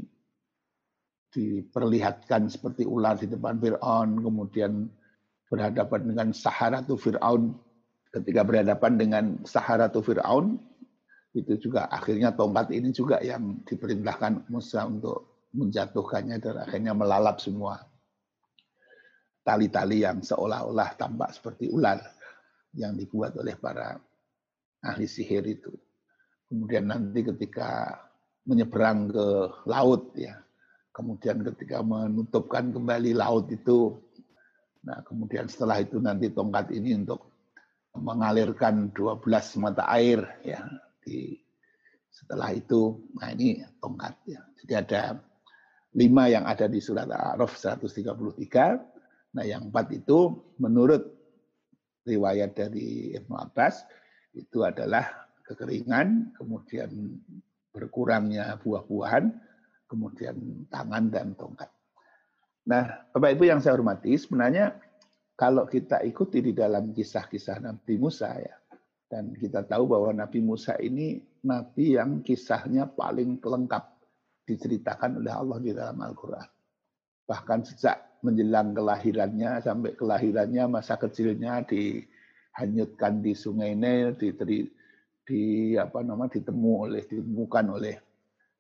diperlihatkan 1.37 2.49
seperti 2.49 2.89
ular 2.89 3.19
di 3.21 3.29
depan 3.29 3.61
Fir'aun, 3.61 4.25
kemudian 4.25 4.89
berhadapan 5.51 6.01
dengan 6.09 6.29
Saharatu 6.33 6.97
Fir'aun, 6.97 7.53
ketika 8.15 8.41
berhadapan 8.47 8.93
dengan 8.97 9.25
Saharatu 9.45 10.01
Fir'aun, 10.01 10.57
itu 11.37 11.61
juga 11.61 11.93
akhirnya 11.93 12.33
tongkat 12.33 12.73
ini 12.73 12.89
juga 12.97 13.21
yang 13.21 13.61
diperintahkan 13.69 14.49
Musa 14.49 14.89
untuk 14.89 15.51
menjatuhkannya 15.53 16.41
dan 16.41 16.57
akhirnya 16.65 16.97
melalap 16.97 17.37
semua 17.45 17.77
tali-tali 19.47 20.03
yang 20.03 20.19
seolah-olah 20.27 20.99
tampak 20.99 21.31
seperti 21.31 21.71
ular 21.71 22.03
yang 22.75 22.99
dibuat 22.99 23.39
oleh 23.39 23.55
para 23.55 23.95
ahli 24.83 25.07
sihir 25.07 25.47
itu. 25.47 25.71
Kemudian 26.51 26.91
nanti 26.91 27.23
ketika 27.23 27.95
menyeberang 28.43 29.07
ke 29.15 29.27
laut 29.71 30.11
ya, 30.19 30.35
kemudian 30.91 31.47
ketika 31.55 31.79
menutupkan 31.87 32.75
kembali 32.75 33.15
laut 33.15 33.47
itu, 33.55 33.95
nah 34.83 34.99
kemudian 35.07 35.47
setelah 35.47 35.79
itu 35.79 36.03
nanti 36.03 36.35
tongkat 36.35 36.75
ini 36.75 36.99
untuk 37.07 37.23
mengalirkan 37.95 38.91
12 38.91 39.23
mata 39.63 39.87
air 39.95 40.27
ya 40.43 40.67
di 41.07 41.39
setelah 42.11 42.51
itu, 42.51 43.07
nah 43.15 43.31
ini 43.31 43.63
tongkat 43.79 44.15
ya. 44.27 44.41
Jadi 44.59 44.73
ada 44.73 45.03
lima 45.97 46.33
yang 46.33 46.49
ada 46.49 46.65
di 46.65 46.81
surat 46.81 47.09
Al-A'raf 47.09 47.53
133. 47.61 48.96
Nah 49.37 49.45
yang 49.45 49.69
empat 49.69 49.93
itu 49.93 50.33
menurut 50.57 51.05
riwayat 52.09 52.57
dari 52.57 53.13
Ibnu 53.13 53.37
Abbas 53.37 53.85
itu 54.33 54.65
adalah 54.65 55.29
kekeringan, 55.45 56.33
kemudian 56.35 57.21
berkurangnya 57.71 58.57
buah-buahan, 58.65 59.29
kemudian 59.85 60.67
tangan 60.73 61.13
dan 61.13 61.37
tongkat. 61.37 61.69
Nah, 62.67 63.07
Bapak 63.15 63.39
Ibu 63.39 63.45
yang 63.47 63.61
saya 63.63 63.79
hormati, 63.79 64.17
sebenarnya 64.19 64.75
kalau 65.39 65.69
kita 65.69 66.03
ikuti 66.03 66.43
di 66.43 66.53
dalam 66.57 66.91
kisah-kisah 66.91 67.63
Nabi 67.63 67.95
Musa 68.01 68.35
ya, 68.41 68.57
dan 69.07 69.37
kita 69.39 69.63
tahu 69.63 69.87
bahwa 69.87 70.11
Nabi 70.11 70.43
Musa 70.43 70.75
ini 70.83 71.23
nabi 71.47 71.95
yang 71.95 72.27
kisahnya 72.27 72.91
paling 72.91 73.39
lengkap 73.39 73.85
diceritakan 74.43 75.23
oleh 75.23 75.31
Allah 75.31 75.59
di 75.63 75.71
dalam 75.71 75.99
Al-Quran. 76.03 76.49
Bahkan 77.27 77.61
sejak 77.71 77.99
menjelang 78.27 78.75
kelahirannya 78.75 79.63
sampai 79.63 79.95
kelahirannya 79.95 80.65
masa 80.67 80.99
kecilnya 80.99 81.63
dihanyutkan 81.63 83.23
di 83.23 83.33
Sungai 83.33 83.79
Nil, 83.79 84.19
di, 84.19 84.35
di, 84.35 84.59
di 85.23 85.43
apa 85.79 86.03
nama 86.03 86.27
ditemu 86.27 86.73
oleh 86.91 87.03
ditemukan 87.07 87.67
oleh 87.71 87.95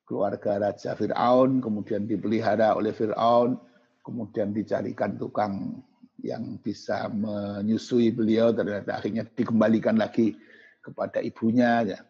keluarga 0.07 0.71
Raja 0.71 0.95
Fir'aun, 0.95 1.59
kemudian 1.59 2.07
dipelihara 2.07 2.79
oleh 2.79 2.95
Fir'aun, 2.95 3.59
kemudian 4.07 4.55
dicarikan 4.55 5.19
tukang 5.19 5.83
yang 6.23 6.57
bisa 6.63 7.11
menyusui 7.11 8.15
beliau 8.15 8.55
ternyata 8.55 9.03
akhirnya 9.03 9.27
dikembalikan 9.27 9.99
lagi 9.99 10.39
kepada 10.81 11.19
ibunya 11.19 11.83
ya. 11.83 12.01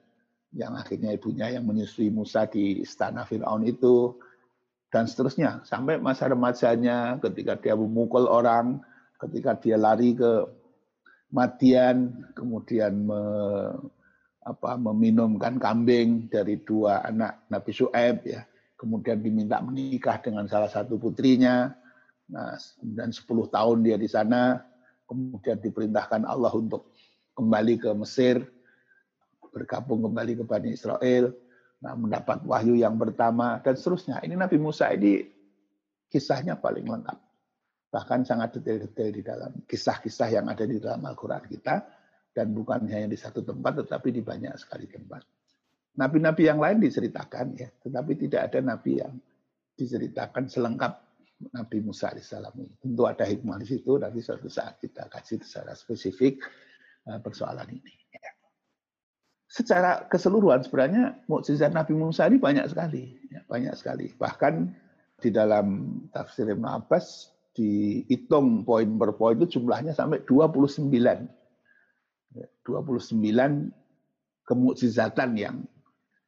Yang 0.57 0.73
akhirnya 0.85 1.11
ibunya 1.13 1.47
yang 1.59 1.65
menyusui 1.69 2.09
Musa 2.09 2.49
di 2.49 2.81
istana 2.81 3.29
Firaun 3.29 3.67
itu 3.69 4.17
dan 4.97 5.05
seterusnya. 5.05 5.61
Sampai 5.69 6.01
masa 6.01 6.25
remajanya 6.25 7.21
ketika 7.21 7.61
dia 7.61 7.77
memukul 7.77 8.25
orang 8.25 8.81
ketika 9.21 9.53
dia 9.61 9.77
lari 9.77 10.17
ke 10.17 10.49
Madian 11.29 12.25
kemudian 12.33 13.05
me, 13.05 13.21
apa, 14.41 14.79
meminumkan 14.81 15.61
kambing 15.61 16.33
dari 16.33 16.57
dua 16.65 17.05
anak 17.05 17.45
Nabi 17.53 17.77
Su'eb 17.77 18.25
ya. 18.25 18.41
Kemudian 18.77 19.21
diminta 19.21 19.61
menikah 19.61 20.17
dengan 20.25 20.49
salah 20.49 20.73
satu 20.73 20.97
putrinya. 20.97 21.77
Nah, 22.27 22.57
dan 22.83 23.15
10 23.15 23.25
tahun 23.49 23.87
dia 23.87 23.97
di 23.97 24.09
sana, 24.11 24.61
kemudian 25.09 25.57
diperintahkan 25.63 26.27
Allah 26.27 26.53
untuk 26.53 26.93
kembali 27.37 27.75
ke 27.81 27.91
Mesir, 27.97 28.43
bergabung 29.55 30.05
kembali 30.05 30.43
ke 30.43 30.45
Bani 30.45 30.75
Israel, 30.75 31.33
nah, 31.83 31.95
mendapat 31.95 32.45
wahyu 32.45 32.79
yang 32.79 32.97
pertama, 32.97 33.61
dan 33.61 33.75
seterusnya. 33.77 34.23
Ini 34.25 34.37
Nabi 34.37 34.57
Musa 34.57 34.93
ini 34.93 35.25
kisahnya 36.09 36.57
paling 36.57 36.87
lengkap. 36.87 37.19
Bahkan 37.93 38.29
sangat 38.29 38.61
detail-detail 38.61 39.11
di 39.13 39.23
dalam 39.25 39.53
kisah-kisah 39.65 40.29
yang 40.33 40.47
ada 40.51 40.65
di 40.65 40.77
dalam 40.77 41.01
Al-Quran 41.05 41.45
kita, 41.49 41.75
dan 42.37 42.53
bukan 42.53 42.85
hanya 42.93 43.09
di 43.09 43.17
satu 43.17 43.41
tempat, 43.41 43.81
tetapi 43.87 44.13
di 44.13 44.21
banyak 44.21 44.53
sekali 44.61 44.85
tempat. 44.85 45.25
Nabi-nabi 45.97 46.43
yang 46.45 46.61
lain 46.61 46.77
diceritakan, 46.85 47.57
ya, 47.57 47.73
tetapi 47.81 48.13
tidak 48.21 48.53
ada 48.53 48.61
nabi 48.61 49.01
yang 49.01 49.17
diceritakan 49.73 50.45
selengkap 50.45 50.93
Nabi 51.57 51.79
Musa 51.85 52.13
alaihissalam 52.13 52.53
ini. 52.61 52.73
Tentu 52.81 53.03
ada 53.09 53.25
hikmah 53.25 53.57
di 53.61 53.67
situ, 53.69 53.97
nanti 53.97 54.21
suatu 54.21 54.49
saat 54.49 54.77
kita 54.81 55.09
kasih 55.09 55.41
secara 55.41 55.73
spesifik 55.73 56.41
eh, 57.09 57.21
persoalan 57.21 57.69
ini. 57.73 57.93
Secara 59.47 60.11
keseluruhan 60.11 60.67
sebenarnya 60.67 61.23
mukjizat 61.31 61.71
Nabi 61.71 61.95
Musa 61.95 62.27
ini 62.27 62.43
banyak 62.43 62.67
sekali, 62.67 63.15
ya, 63.31 63.47
banyak 63.47 63.79
sekali. 63.79 64.11
Bahkan 64.19 64.55
di 65.23 65.31
dalam 65.31 65.97
tafsir 66.11 66.51
Ibn 66.51 66.67
Abbas 66.83 67.31
dihitung 67.55 68.67
poin 68.67 68.99
per 68.99 69.15
poin 69.15 69.39
itu 69.39 69.59
jumlahnya 69.59 69.95
sampai 69.95 70.27
29. 70.27 70.91
29 72.37 72.37
ya, 72.37 73.49
kemukjizatan 74.45 75.31
yang 75.39 75.57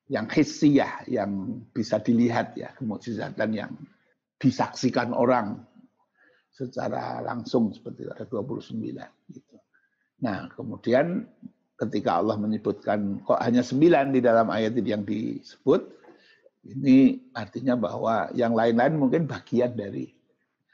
yang 0.09 0.25
hissiyah, 0.25 1.05
yang 1.05 1.61
bisa 1.75 2.01
dilihat 2.01 2.57
ya, 2.57 2.73
kemukjizatan 2.81 3.51
yang 3.53 3.77
disaksikan 4.41 5.13
orang 5.13 5.69
secara 6.49 7.21
langsung 7.21 7.71
seperti 7.77 8.09
ada 8.09 8.25
29 8.25 8.97
gitu. 9.31 9.57
Nah, 10.25 10.49
kemudian 10.51 11.29
ketika 11.79 12.19
Allah 12.19 12.37
menyebutkan 12.37 13.23
kok 13.23 13.39
hanya 13.39 13.63
sembilan 13.63 14.11
di 14.11 14.21
dalam 14.21 14.51
ayat 14.51 14.75
yang 14.83 15.07
disebut, 15.07 15.87
ini 16.67 17.23
artinya 17.33 17.79
bahwa 17.79 18.29
yang 18.35 18.53
lain-lain 18.53 18.99
mungkin 18.99 19.31
bagian 19.31 19.73
dari 19.79 20.11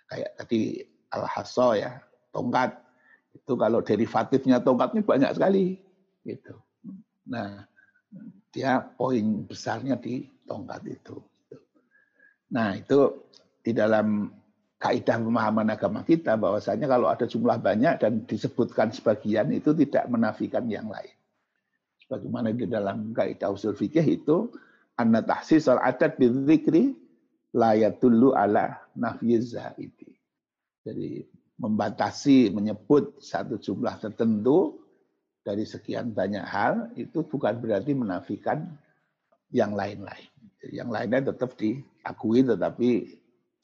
kayak 0.09 0.41
tadi 0.41 0.81
al-hasso 1.13 1.77
ya, 1.77 2.01
tongkat. 2.33 2.81
Itu 3.35 3.59
kalau 3.59 3.83
derivatifnya 3.83 4.63
tongkat 4.63 4.95
ini 4.95 5.03
banyak 5.05 5.31
sekali 5.37 5.67
gitu. 6.25 6.55
Nah, 7.29 7.67
dia 8.55 8.79
poin 8.79 9.43
besarnya 9.45 9.99
di 9.99 10.31
tongkat 10.47 10.87
itu. 10.87 11.19
Nah 12.55 12.79
itu 12.79 13.27
di 13.67 13.75
dalam 13.75 14.31
kaidah 14.85 15.17
pemahaman 15.17 15.73
agama 15.73 16.05
kita 16.05 16.37
bahwasanya 16.37 16.85
kalau 16.85 17.09
ada 17.09 17.25
jumlah 17.25 17.57
banyak 17.57 17.97
dan 17.97 18.21
disebutkan 18.29 18.93
sebagian 18.93 19.49
itu 19.49 19.73
tidak 19.73 20.05
menafikan 20.13 20.69
yang 20.69 20.93
lain. 20.93 21.17
Sebagaimana 22.05 22.53
di 22.53 22.69
dalam 22.69 23.17
kaidah 23.17 23.49
usul 23.49 23.73
fikih 23.73 24.05
itu 24.05 24.53
anna 25.01 25.25
tahsis 25.25 25.73
al 25.73 25.81
adat 25.81 26.21
bidzikri 26.21 26.93
layatullu 27.57 28.37
ala 28.37 28.77
nafyiz 28.93 29.57
zaidi. 29.57 30.13
Jadi 30.85 31.25
membatasi 31.57 32.53
menyebut 32.53 33.25
satu 33.25 33.57
jumlah 33.57 33.97
tertentu 34.05 34.85
dari 35.41 35.65
sekian 35.65 36.13
banyak 36.13 36.45
hal 36.45 36.93
itu 37.01 37.25
bukan 37.25 37.57
berarti 37.57 37.97
menafikan 37.97 38.69
yang 39.49 39.73
lain-lain. 39.73 40.29
Yang 40.61 40.89
lainnya 40.93 41.21
tetap 41.33 41.57
diakui 41.57 42.45
tetapi 42.45 42.91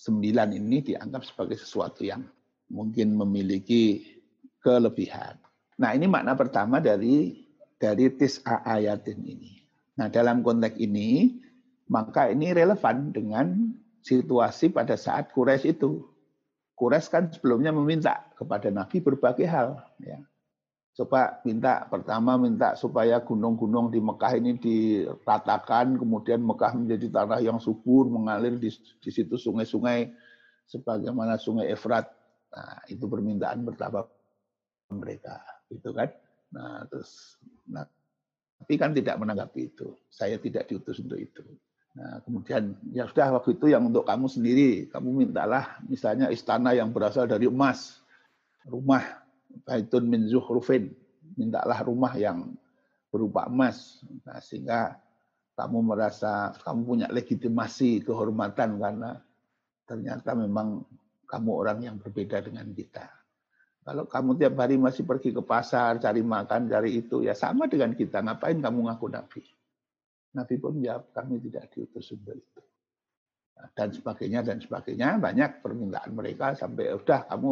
sembilan 0.01 0.57
ini 0.57 0.81
dianggap 0.81 1.21
sebagai 1.29 1.61
sesuatu 1.61 2.09
yang 2.09 2.25
mungkin 2.73 3.13
memiliki 3.21 4.01
kelebihan. 4.65 5.37
Nah 5.77 5.93
ini 5.93 6.09
makna 6.09 6.33
pertama 6.33 6.81
dari 6.81 7.45
dari 7.77 8.09
tis'a 8.09 8.65
ayatin 8.65 9.21
ini. 9.21 9.61
Nah 10.01 10.09
dalam 10.09 10.41
konteks 10.41 10.81
ini 10.81 11.37
maka 11.93 12.33
ini 12.33 12.57
relevan 12.57 13.13
dengan 13.13 13.77
situasi 14.01 14.73
pada 14.73 14.97
saat 14.97 15.29
Quraisy 15.37 15.77
itu. 15.77 16.09
Quraisy 16.81 17.09
kan 17.13 17.25
sebelumnya 17.29 17.69
meminta 17.77 18.25
kepada 18.41 18.73
Nabi 18.73 19.05
berbagai 19.05 19.45
hal. 19.45 19.85
Ya. 20.01 20.17
Coba 21.01 21.41
minta 21.49 21.89
pertama 21.89 22.37
minta 22.37 22.77
supaya 22.77 23.25
gunung-gunung 23.25 23.89
di 23.89 24.05
Mekah 24.05 24.37
ini 24.37 24.61
diratakan, 24.61 25.97
kemudian 25.97 26.45
Mekah 26.45 26.77
menjadi 26.77 27.09
tanah 27.09 27.41
yang 27.41 27.57
subur, 27.57 28.05
mengalir 28.13 28.61
di, 28.61 28.69
di 29.01 29.09
situ 29.09 29.41
sungai-sungai 29.41 30.13
sebagaimana 30.69 31.41
sungai 31.41 31.73
Efrat. 31.73 32.05
Nah, 32.53 32.85
itu 32.93 33.09
permintaan 33.09 33.65
pertama 33.65 34.05
mereka, 34.93 35.41
itu 35.73 35.89
kan. 35.89 36.13
Nah, 36.53 36.85
terus 36.93 37.41
nah, 37.65 37.89
tapi 38.61 38.77
kan 38.77 38.93
tidak 38.93 39.17
menanggapi 39.25 39.73
itu. 39.73 39.97
Saya 40.13 40.37
tidak 40.37 40.69
diutus 40.69 41.01
untuk 41.01 41.17
itu. 41.17 41.41
Nah, 41.97 42.21
kemudian 42.29 42.77
ya 42.93 43.09
sudah 43.09 43.41
waktu 43.41 43.57
itu 43.57 43.73
yang 43.73 43.89
untuk 43.89 44.05
kamu 44.05 44.29
sendiri, 44.29 44.93
kamu 44.93 45.25
mintalah 45.25 45.81
misalnya 45.89 46.29
istana 46.29 46.77
yang 46.77 46.93
berasal 46.93 47.25
dari 47.25 47.49
emas, 47.49 48.05
rumah 48.69 49.20
baitun 49.67 50.05
min 50.07 50.27
zuhrufin. 50.27 50.93
Mintalah 51.39 51.81
rumah 51.87 52.13
yang 52.19 52.53
berupa 53.11 53.51
emas. 53.51 54.03
Nah, 54.27 54.39
sehingga 54.39 54.99
kamu 55.59 55.79
merasa 55.93 56.55
kamu 56.65 56.81
punya 56.87 57.07
legitimasi 57.13 58.01
kehormatan 58.07 58.81
karena 58.81 59.21
ternyata 59.85 60.33
memang 60.33 60.87
kamu 61.29 61.51
orang 61.51 61.79
yang 61.85 61.97
berbeda 61.99 62.43
dengan 62.43 62.71
kita. 62.73 63.07
Kalau 63.81 64.05
kamu 64.05 64.37
tiap 64.37 64.55
hari 64.61 64.77
masih 64.77 65.09
pergi 65.09 65.33
ke 65.33 65.41
pasar, 65.41 65.97
cari 65.99 66.21
makan, 66.21 66.69
cari 66.69 67.01
itu, 67.01 67.25
ya 67.25 67.33
sama 67.33 67.65
dengan 67.65 67.97
kita. 67.97 68.21
Ngapain 68.21 68.61
kamu 68.61 68.87
ngaku 68.87 69.07
Nabi? 69.09 69.43
Nabi 70.37 70.55
pun 70.61 70.79
jawab, 70.79 71.11
kami 71.11 71.41
tidak 71.43 71.73
diutus 71.75 72.13
untuk 72.13 72.39
itu. 72.39 72.63
Nah, 73.57 73.67
dan 73.73 73.89
sebagainya, 73.91 74.41
dan 74.45 74.59
sebagainya. 74.61 75.17
Banyak 75.17 75.65
permintaan 75.65 76.13
mereka 76.13 76.53
sampai, 76.55 76.93
udah 76.93 77.25
kamu 77.33 77.51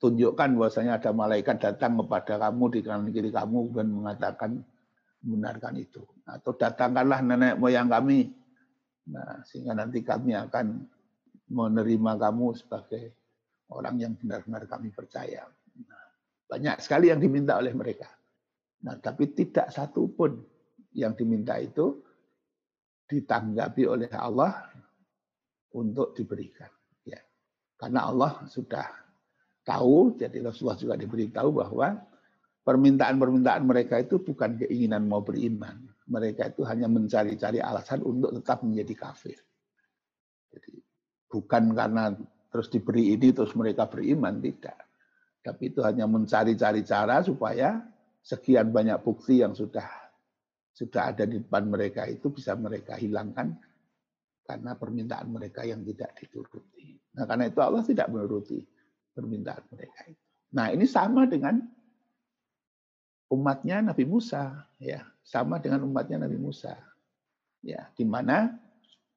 tunjukkan 0.00 0.56
bahwasanya 0.56 1.00
ada 1.00 1.10
malaikat 1.10 1.60
datang 1.60 1.98
kepada 2.00 2.40
kamu 2.40 2.64
di 2.72 2.80
kanan 2.84 3.08
kiri 3.10 3.30
kamu 3.30 3.72
dan 3.74 3.86
mengatakan 3.90 4.50
membenarkan 5.24 5.74
itu. 5.80 6.04
Atau 6.28 6.56
datangkanlah 6.56 7.20
nenek 7.24 7.54
moyang 7.56 7.88
kami. 7.88 8.32
Nah, 9.08 9.44
sehingga 9.44 9.76
nanti 9.76 10.00
kami 10.00 10.32
akan 10.36 10.84
menerima 11.48 12.12
kamu 12.16 12.46
sebagai 12.56 13.04
orang 13.72 13.96
yang 14.00 14.12
benar-benar 14.16 14.64
kami 14.68 14.88
percaya. 14.92 15.44
Nah, 15.84 16.04
banyak 16.48 16.76
sekali 16.80 17.12
yang 17.12 17.20
diminta 17.20 17.56
oleh 17.60 17.72
mereka. 17.72 18.08
Nah, 18.84 19.00
tapi 19.00 19.32
tidak 19.32 19.72
satu 19.72 20.12
pun 20.12 20.40
yang 20.92 21.16
diminta 21.16 21.56
itu 21.60 22.00
ditanggapi 23.08 23.84
oleh 23.84 24.08
Allah 24.16 24.72
untuk 25.76 26.16
diberikan. 26.16 26.70
Ya. 27.04 27.20
Karena 27.76 28.08
Allah 28.08 28.44
sudah 28.48 29.03
tahu, 29.64 30.14
jadi 30.20 30.44
Rasulullah 30.44 30.78
juga 30.78 30.94
diberitahu 31.00 31.50
bahwa 31.50 31.98
permintaan-permintaan 32.64 33.62
mereka 33.64 34.00
itu 34.00 34.20
bukan 34.20 34.60
keinginan 34.60 35.08
mau 35.08 35.24
beriman. 35.24 35.88
Mereka 36.04 36.52
itu 36.52 36.62
hanya 36.68 36.84
mencari-cari 36.86 37.64
alasan 37.64 38.04
untuk 38.04 38.30
tetap 38.36 38.60
menjadi 38.60 38.92
kafir. 38.92 39.40
Jadi 40.52 40.76
bukan 41.32 41.72
karena 41.72 42.12
terus 42.52 42.68
diberi 42.68 43.16
ini 43.16 43.32
terus 43.32 43.56
mereka 43.56 43.88
beriman, 43.88 44.38
tidak. 44.38 44.76
Tapi 45.40 45.72
itu 45.72 45.80
hanya 45.80 46.04
mencari-cari 46.04 46.84
cara 46.84 47.24
supaya 47.24 47.80
sekian 48.24 48.72
banyak 48.72 49.00
bukti 49.04 49.44
yang 49.44 49.52
sudah 49.52 49.84
sudah 50.74 51.14
ada 51.14 51.24
di 51.28 51.38
depan 51.38 51.68
mereka 51.70 52.08
itu 52.08 52.32
bisa 52.34 52.56
mereka 52.58 52.98
hilangkan 52.98 53.54
karena 54.44 54.76
permintaan 54.76 55.28
mereka 55.30 55.62
yang 55.64 55.80
tidak 55.86 56.12
dituruti. 56.18 56.98
Nah, 57.14 57.24
karena 57.24 57.48
itu 57.48 57.60
Allah 57.62 57.84
tidak 57.86 58.10
menuruti 58.10 58.58
permintaan 59.14 59.62
mereka 59.70 60.10
itu. 60.10 60.22
Nah, 60.54 60.70
ini 60.70 60.86
sama 60.86 61.26
dengan 61.26 61.62
umatnya 63.30 63.82
Nabi 63.82 64.04
Musa, 64.06 64.66
ya, 64.78 65.02
sama 65.22 65.58
dengan 65.58 65.86
umatnya 65.86 66.26
Nabi 66.26 66.38
Musa. 66.38 66.74
Ya, 67.64 67.88
di 67.96 68.04
mana 68.04 68.54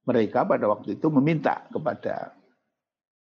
mereka 0.07 0.47
pada 0.47 0.71
waktu 0.71 0.95
itu 0.95 1.11
meminta 1.11 1.67
kepada 1.67 2.31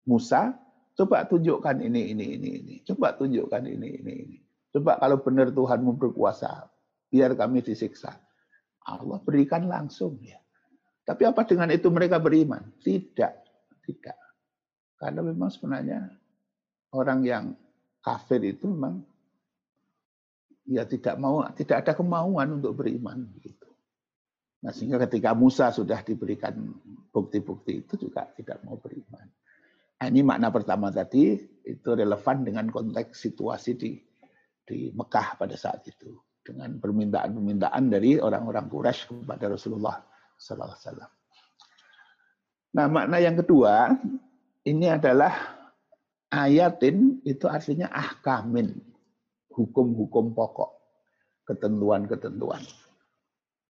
Musa, 0.06 0.54
coba 0.94 1.26
tunjukkan 1.26 1.82
ini 1.82 2.14
ini 2.14 2.26
ini 2.38 2.50
ini. 2.62 2.76
Coba 2.86 3.18
tunjukkan 3.18 3.66
ini 3.66 3.90
ini 3.98 4.14
ini. 4.14 4.38
Coba 4.72 5.02
kalau 5.02 5.18
benar 5.20 5.50
Tuhanmu 5.50 5.98
berkuasa, 5.98 6.70
biar 7.10 7.34
kami 7.34 7.66
disiksa. 7.66 8.14
Allah 8.88 9.20
berikan 9.20 9.68
langsung 9.68 10.22
ya. 10.24 10.40
Tapi 11.04 11.24
apa 11.24 11.44
dengan 11.48 11.72
itu 11.72 11.88
mereka 11.92 12.20
beriman? 12.20 12.72
Tidak, 12.84 13.34
tidak. 13.84 14.20
Karena 15.00 15.24
memang 15.24 15.48
sebenarnya 15.52 16.08
orang 16.94 17.20
yang 17.26 17.46
kafir 18.00 18.40
itu 18.44 18.72
memang 18.72 19.04
ya 20.68 20.84
tidak 20.84 21.16
mau 21.20 21.44
tidak 21.56 21.88
ada 21.88 21.92
kemauan 21.96 22.60
untuk 22.60 22.76
beriman 22.76 23.28
gitu. 23.40 23.68
Nah 24.64 24.72
sehingga 24.76 25.00
ketika 25.08 25.32
Musa 25.32 25.72
sudah 25.72 26.04
diberikan 26.04 26.56
bukti-bukti 27.12 27.88
itu 27.88 28.08
juga 28.08 28.28
tidak 28.36 28.64
mau 28.68 28.76
beriman. 28.80 29.28
Nah, 29.98 30.06
ini 30.14 30.22
makna 30.22 30.54
pertama 30.54 30.94
tadi 30.94 31.34
itu 31.66 31.90
relevan 31.90 32.46
dengan 32.46 32.70
konteks 32.70 33.18
situasi 33.18 33.72
di 33.74 33.98
di 34.68 34.94
Mekah 34.94 35.40
pada 35.40 35.56
saat 35.58 35.88
itu 35.90 36.14
dengan 36.44 36.78
permintaan-permintaan 36.78 37.84
dari 37.92 38.20
orang-orang 38.20 38.68
Quraisy 38.68 39.24
kepada 39.24 39.52
Rasulullah 39.52 39.98
Sallallahu 40.38 40.70
Alaihi 40.70 40.84
Wasallam. 40.86 41.12
Nah 42.78 42.86
makna 42.92 43.18
yang 43.18 43.36
kedua 43.40 43.96
ini 44.68 44.86
adalah 44.92 45.57
ayatin 46.32 47.24
itu 47.24 47.46
artinya 47.48 47.88
ahkamin, 47.92 48.76
hukum-hukum 49.52 50.36
pokok, 50.36 50.72
ketentuan-ketentuan. 51.48 52.62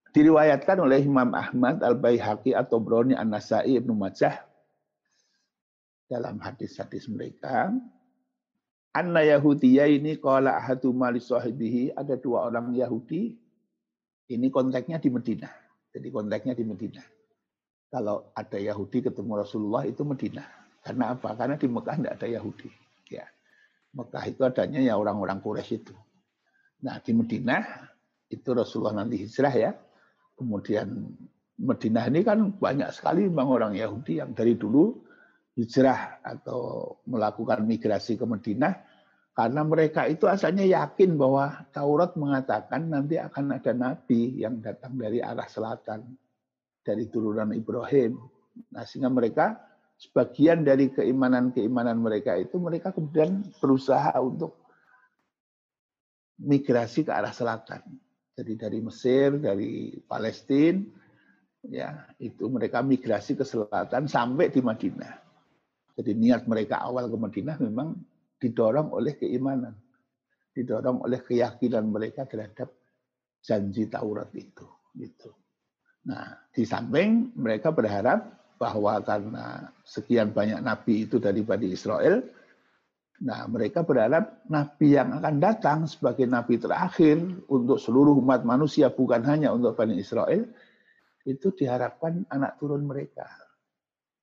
Diriwayatkan 0.10 0.82
oleh 0.82 1.06
Imam 1.06 1.30
Ahmad 1.38 1.86
Al-Baihaqi 1.86 2.58
atau 2.58 2.82
Broni 2.82 3.14
An-Nasai 3.14 3.78
Ibnu 3.78 3.94
Majah 3.94 4.42
dalam 6.10 6.42
hadis-hadis 6.42 7.06
mereka, 7.06 7.70
Anna 8.90 9.22
Yahudiya 9.22 9.86
ini 9.86 10.18
qala 10.18 10.58
ahadu 10.58 10.90
mali 10.90 11.22
sahibihi, 11.22 11.94
ada 11.94 12.18
dua 12.18 12.50
orang 12.50 12.74
Yahudi, 12.74 13.38
ini 14.34 14.48
konteksnya 14.50 14.98
di 14.98 15.14
Medina. 15.14 15.50
Jadi 15.94 16.10
konteksnya 16.10 16.58
di 16.58 16.66
Medina. 16.66 17.06
Kalau 17.90 18.34
ada 18.34 18.58
Yahudi 18.58 19.06
ketemu 19.06 19.46
Rasulullah 19.46 19.86
itu 19.86 20.02
Medina. 20.02 20.59
Karena 20.90 21.14
apa? 21.14 21.38
Karena 21.38 21.54
di 21.54 21.70
Mekah 21.70 21.96
tidak 22.02 22.14
ada 22.18 22.28
Yahudi. 22.34 22.70
Ya. 23.14 23.30
Mekah 23.94 24.26
itu 24.26 24.42
adanya 24.42 24.82
ya 24.82 24.98
orang-orang 24.98 25.38
Quraisy 25.38 25.86
itu. 25.86 25.94
Nah 26.82 26.98
di 26.98 27.14
Madinah 27.14 27.62
itu 28.34 28.50
Rasulullah 28.58 29.06
nanti 29.06 29.22
hijrah 29.22 29.54
ya. 29.54 29.72
Kemudian 30.34 31.14
Madinah 31.62 32.10
ini 32.10 32.26
kan 32.26 32.58
banyak 32.58 32.90
sekali 32.90 33.30
memang 33.30 33.54
orang 33.54 33.74
Yahudi 33.78 34.18
yang 34.18 34.34
dari 34.34 34.58
dulu 34.58 34.98
hijrah 35.54 36.26
atau 36.26 36.98
melakukan 37.06 37.70
migrasi 37.70 38.18
ke 38.18 38.26
Madinah 38.26 38.74
karena 39.38 39.62
mereka 39.62 40.10
itu 40.10 40.26
asalnya 40.26 40.66
yakin 40.66 41.22
bahwa 41.22 41.70
Taurat 41.70 42.18
mengatakan 42.18 42.90
nanti 42.90 43.22
akan 43.22 43.62
ada 43.62 43.78
nabi 43.78 44.42
yang 44.42 44.58
datang 44.58 44.98
dari 44.98 45.22
arah 45.22 45.46
selatan 45.46 46.18
dari 46.82 47.06
turunan 47.14 47.54
Ibrahim. 47.54 48.18
Nah, 48.74 48.84
sehingga 48.90 49.14
mereka 49.14 49.69
sebagian 50.00 50.64
dari 50.64 50.88
keimanan-keimanan 50.96 52.00
mereka 52.00 52.40
itu 52.40 52.56
mereka 52.56 52.96
kemudian 52.96 53.44
berusaha 53.60 54.16
untuk 54.24 54.56
migrasi 56.40 57.04
ke 57.04 57.12
arah 57.12 57.36
selatan. 57.36 57.84
Jadi 58.40 58.56
dari 58.56 58.80
Mesir, 58.80 59.36
dari 59.44 60.00
Palestina, 60.00 60.80
ya 61.68 62.08
itu 62.24 62.48
mereka 62.48 62.80
migrasi 62.80 63.36
ke 63.36 63.44
selatan 63.44 64.08
sampai 64.08 64.48
di 64.48 64.64
Madinah. 64.64 65.14
Jadi 66.00 66.16
niat 66.16 66.48
mereka 66.48 66.80
awal 66.80 67.12
ke 67.12 67.18
Madinah 67.20 67.60
memang 67.60 68.00
didorong 68.40 68.96
oleh 68.96 69.20
keimanan, 69.20 69.76
didorong 70.56 71.04
oleh 71.04 71.20
keyakinan 71.20 71.84
mereka 71.92 72.24
terhadap 72.24 72.72
janji 73.44 73.92
Taurat 73.92 74.32
itu. 74.32 74.64
Gitu. 74.96 75.36
Nah, 76.08 76.40
di 76.56 76.64
samping 76.64 77.36
mereka 77.36 77.76
berharap 77.76 78.39
bahwa 78.60 79.00
karena 79.00 79.72
sekian 79.88 80.36
banyak 80.36 80.60
nabi 80.60 81.08
itu 81.08 81.16
dari 81.16 81.40
Bani 81.48 81.72
Israel, 81.72 82.20
nah 83.24 83.48
mereka 83.48 83.88
berharap 83.88 84.44
nabi 84.52 85.00
yang 85.00 85.16
akan 85.16 85.40
datang 85.40 85.88
sebagai 85.88 86.28
nabi 86.28 86.60
terakhir 86.60 87.24
untuk 87.48 87.80
seluruh 87.80 88.20
umat 88.20 88.44
manusia, 88.44 88.92
bukan 88.92 89.24
hanya 89.24 89.56
untuk 89.56 89.80
Bani 89.80 89.96
Israel, 89.96 90.44
itu 91.24 91.56
diharapkan 91.56 92.28
anak 92.28 92.60
turun 92.60 92.84
mereka. 92.84 93.32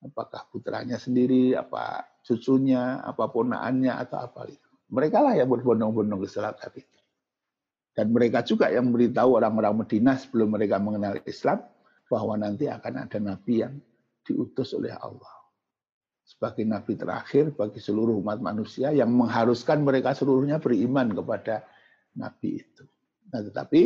Apakah 0.04 0.44
putranya 0.52 1.00
sendiri, 1.00 1.56
apa 1.56 2.04
cucunya, 2.20 3.00
apa 3.00 3.32
ponaannya, 3.32 3.96
atau 3.96 4.20
apa 4.20 4.44
itu. 4.52 4.70
Mereka 4.92 5.18
lah 5.24 5.34
yang 5.34 5.48
berbondong-bondong 5.48 6.20
ke 6.22 6.28
selatan 6.28 6.70
itu. 6.76 6.98
Dan 7.96 8.12
mereka 8.12 8.44
juga 8.44 8.68
yang 8.68 8.92
memberitahu 8.92 9.40
orang-orang 9.40 9.82
Medina 9.82 10.14
sebelum 10.20 10.52
mereka 10.52 10.76
mengenal 10.76 11.24
Islam, 11.24 11.64
bahwa 12.06 12.36
nanti 12.36 12.68
akan 12.68 13.08
ada 13.08 13.18
nabi 13.18 13.64
yang 13.64 13.74
diutus 14.26 14.74
oleh 14.74 14.92
Allah. 14.92 15.34
Sebagai 16.26 16.66
nabi 16.66 16.98
terakhir 16.98 17.54
bagi 17.54 17.78
seluruh 17.78 18.18
umat 18.18 18.42
manusia 18.42 18.90
yang 18.90 19.14
mengharuskan 19.14 19.86
mereka 19.86 20.10
seluruhnya 20.12 20.58
beriman 20.58 21.14
kepada 21.14 21.62
nabi 22.18 22.58
itu. 22.58 22.82
Nah, 23.30 23.40
tetapi 23.46 23.82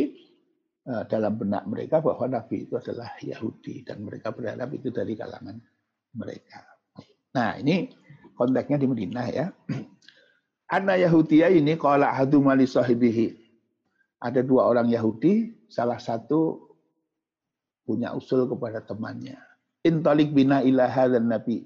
eh, 0.89 1.03
dalam 1.05 1.37
benak 1.37 1.69
mereka 1.69 2.01
bahwa 2.01 2.25
nabi 2.25 2.65
itu 2.65 2.73
adalah 2.81 3.13
Yahudi 3.21 3.85
dan 3.85 4.01
mereka 4.01 4.33
berharap 4.33 4.73
itu 4.73 4.89
dari 4.89 5.13
kalangan 5.13 5.61
mereka. 6.17 6.65
Nah, 7.37 7.61
ini 7.61 7.93
konteksnya 8.33 8.81
di 8.81 8.89
Madinah 8.89 9.27
ya. 9.29 9.45
Anna 10.75 10.97
Yahudiya 10.97 11.53
ini 11.53 11.77
qala 11.77 12.09
hadumali 12.09 12.65
sahibihi 12.65 13.41
ada 14.21 14.45
dua 14.45 14.69
orang 14.69 14.85
Yahudi, 14.85 15.65
salah 15.65 15.97
satu 15.97 16.69
punya 17.81 18.13
usul 18.13 18.45
kepada 18.45 18.85
temannya. 18.85 19.35
Intalik 19.81 20.29
bina 20.33 20.61
ilaha 20.61 21.09
dan 21.09 21.29
nabi 21.29 21.65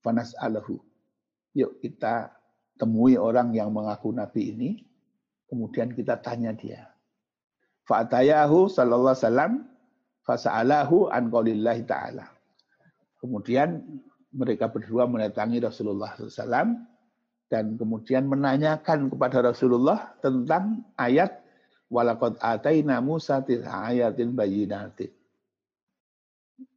fanas 0.00 0.34
alahu. 0.38 0.78
Yuk 1.54 1.82
kita 1.82 2.30
temui 2.78 3.18
orang 3.18 3.50
yang 3.52 3.74
mengaku 3.74 4.14
nabi 4.14 4.54
ini, 4.54 4.70
kemudian 5.50 5.90
kita 5.90 6.22
tanya 6.22 6.54
dia. 6.54 6.88
Fa'atayahu 7.90 8.70
sallallahu 8.70 9.18
salam 9.18 9.66
fasa'alahu 10.22 11.10
an 11.10 11.26
qaulillahi 11.26 11.82
ta'ala. 11.84 12.30
Kemudian 13.18 13.82
mereka 14.30 14.70
berdua 14.70 15.10
mendatangi 15.10 15.58
Rasulullah 15.58 16.14
SAW 16.14 16.86
dan 17.50 17.74
kemudian 17.74 18.30
menanyakan 18.30 19.10
kepada 19.10 19.42
Rasulullah 19.42 20.14
tentang 20.22 20.86
ayat 20.94 21.42
Walakot 21.90 22.38
ataina 22.38 23.02
Musa 23.02 23.42
ayatin 23.42 24.30
bayinatin. 24.30 25.10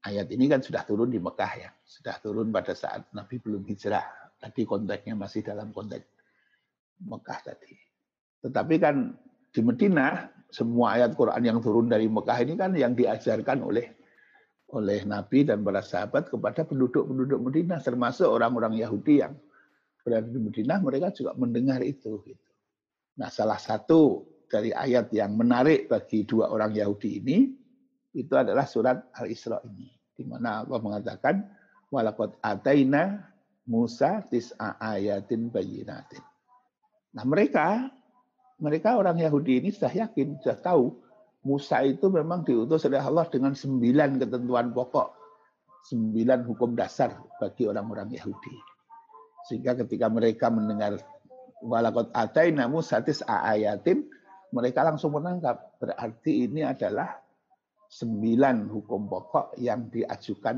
Ayat 0.03 0.27
ini 0.31 0.51
kan 0.51 0.59
sudah 0.59 0.83
turun 0.83 1.11
di 1.11 1.19
Mekah 1.19 1.53
ya. 1.59 1.69
Sudah 1.83 2.19
turun 2.19 2.51
pada 2.51 2.75
saat 2.75 3.07
Nabi 3.15 3.39
belum 3.39 3.63
hijrah. 3.67 4.03
Tadi 4.39 4.67
konteksnya 4.67 5.15
masih 5.15 5.43
dalam 5.43 5.71
konteks 5.71 6.03
Mekah 7.03 7.39
tadi. 7.43 7.75
Tetapi 8.43 8.75
kan 8.79 9.15
di 9.53 9.61
Medina 9.63 10.27
semua 10.51 10.99
ayat 10.99 11.15
Quran 11.15 11.41
yang 11.43 11.59
turun 11.63 11.87
dari 11.87 12.05
Mekah 12.11 12.37
ini 12.43 12.53
kan 12.59 12.71
yang 12.75 12.93
diajarkan 12.93 13.63
oleh 13.63 13.87
oleh 14.73 15.05
Nabi 15.05 15.45
dan 15.45 15.61
para 15.61 15.85
sahabat 15.85 16.33
kepada 16.33 16.65
penduduk-penduduk 16.65 17.39
Medina 17.39 17.77
termasuk 17.77 18.25
orang-orang 18.25 18.81
Yahudi 18.81 19.21
yang 19.21 19.37
berada 20.01 20.27
di 20.27 20.39
Medina 20.41 20.81
mereka 20.81 21.13
juga 21.13 21.37
mendengar 21.37 21.79
itu 21.85 22.19
gitu. 22.25 22.49
Nah, 23.21 23.29
salah 23.29 23.61
satu 23.61 24.25
dari 24.49 24.73
ayat 24.73 25.13
yang 25.13 25.37
menarik 25.37 25.85
bagi 25.85 26.25
dua 26.25 26.49
orang 26.49 26.73
Yahudi 26.73 27.21
ini 27.21 27.37
itu 28.13 28.33
adalah 28.37 28.69
surat 28.69 29.09
Al-Isra 29.17 29.59
ini 29.65 29.89
di 30.13 30.23
mana 30.23 30.61
Allah 30.61 30.79
mengatakan 30.79 31.35
walaqad 31.89 32.37
ataina 32.41 33.33
Musa 33.63 34.21
tis'a 34.27 34.75
ayatin 34.77 35.47
bayyinatin. 35.47 36.21
Nah, 37.15 37.23
mereka 37.23 37.89
mereka 38.59 38.99
orang 38.99 39.17
Yahudi 39.19 39.63
ini 39.63 39.69
sudah 39.71 39.91
yakin, 39.91 40.39
sudah 40.43 40.59
tahu 40.59 40.93
Musa 41.43 41.83
itu 41.83 42.07
memang 42.07 42.47
diutus 42.47 42.87
oleh 42.87 42.99
Allah 42.99 43.27
dengan 43.27 43.51
sembilan 43.55 44.19
ketentuan 44.19 44.71
pokok, 44.71 45.09
sembilan 45.87 46.47
hukum 46.47 46.75
dasar 46.75 47.11
bagi 47.39 47.67
orang-orang 47.67 48.15
Yahudi. 48.15 48.55
Sehingga 49.47 49.75
ketika 49.83 50.07
mereka 50.07 50.47
mendengar 50.47 50.99
walakot 51.63 52.11
ataina 52.15 52.67
Musa 52.67 53.03
tis'a 53.03 53.43
ayatin, 53.47 54.07
mereka 54.51 54.83
langsung 54.87 55.15
menangkap. 55.15 55.79
Berarti 55.79 56.47
ini 56.47 56.63
adalah 56.63 57.22
sembilan 57.93 58.73
hukum 58.73 59.05
pokok 59.05 59.61
yang 59.61 59.93
diajukan, 59.93 60.57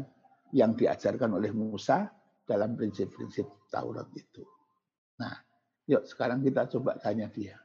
yang 0.56 0.72
diajarkan 0.72 1.36
oleh 1.36 1.52
Musa 1.52 2.08
dalam 2.48 2.80
prinsip-prinsip 2.80 3.68
Taurat 3.68 4.08
itu. 4.16 4.44
Nah, 5.20 5.36
yuk 5.84 6.08
sekarang 6.08 6.40
kita 6.40 6.72
coba 6.72 6.96
tanya 6.96 7.28
dia. 7.28 7.60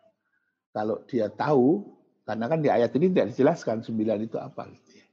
Kalau 0.75 1.07
dia 1.07 1.31
tahu, 1.31 1.87
karena 2.27 2.51
kan 2.51 2.59
di 2.59 2.71
ayat 2.71 2.91
ini 2.99 3.15
tidak 3.15 3.31
dijelaskan 3.35 3.87
sembilan 3.87 4.19
itu 4.27 4.39
apa. 4.43 4.67
Gitu 4.75 4.91
ya. 4.99 5.07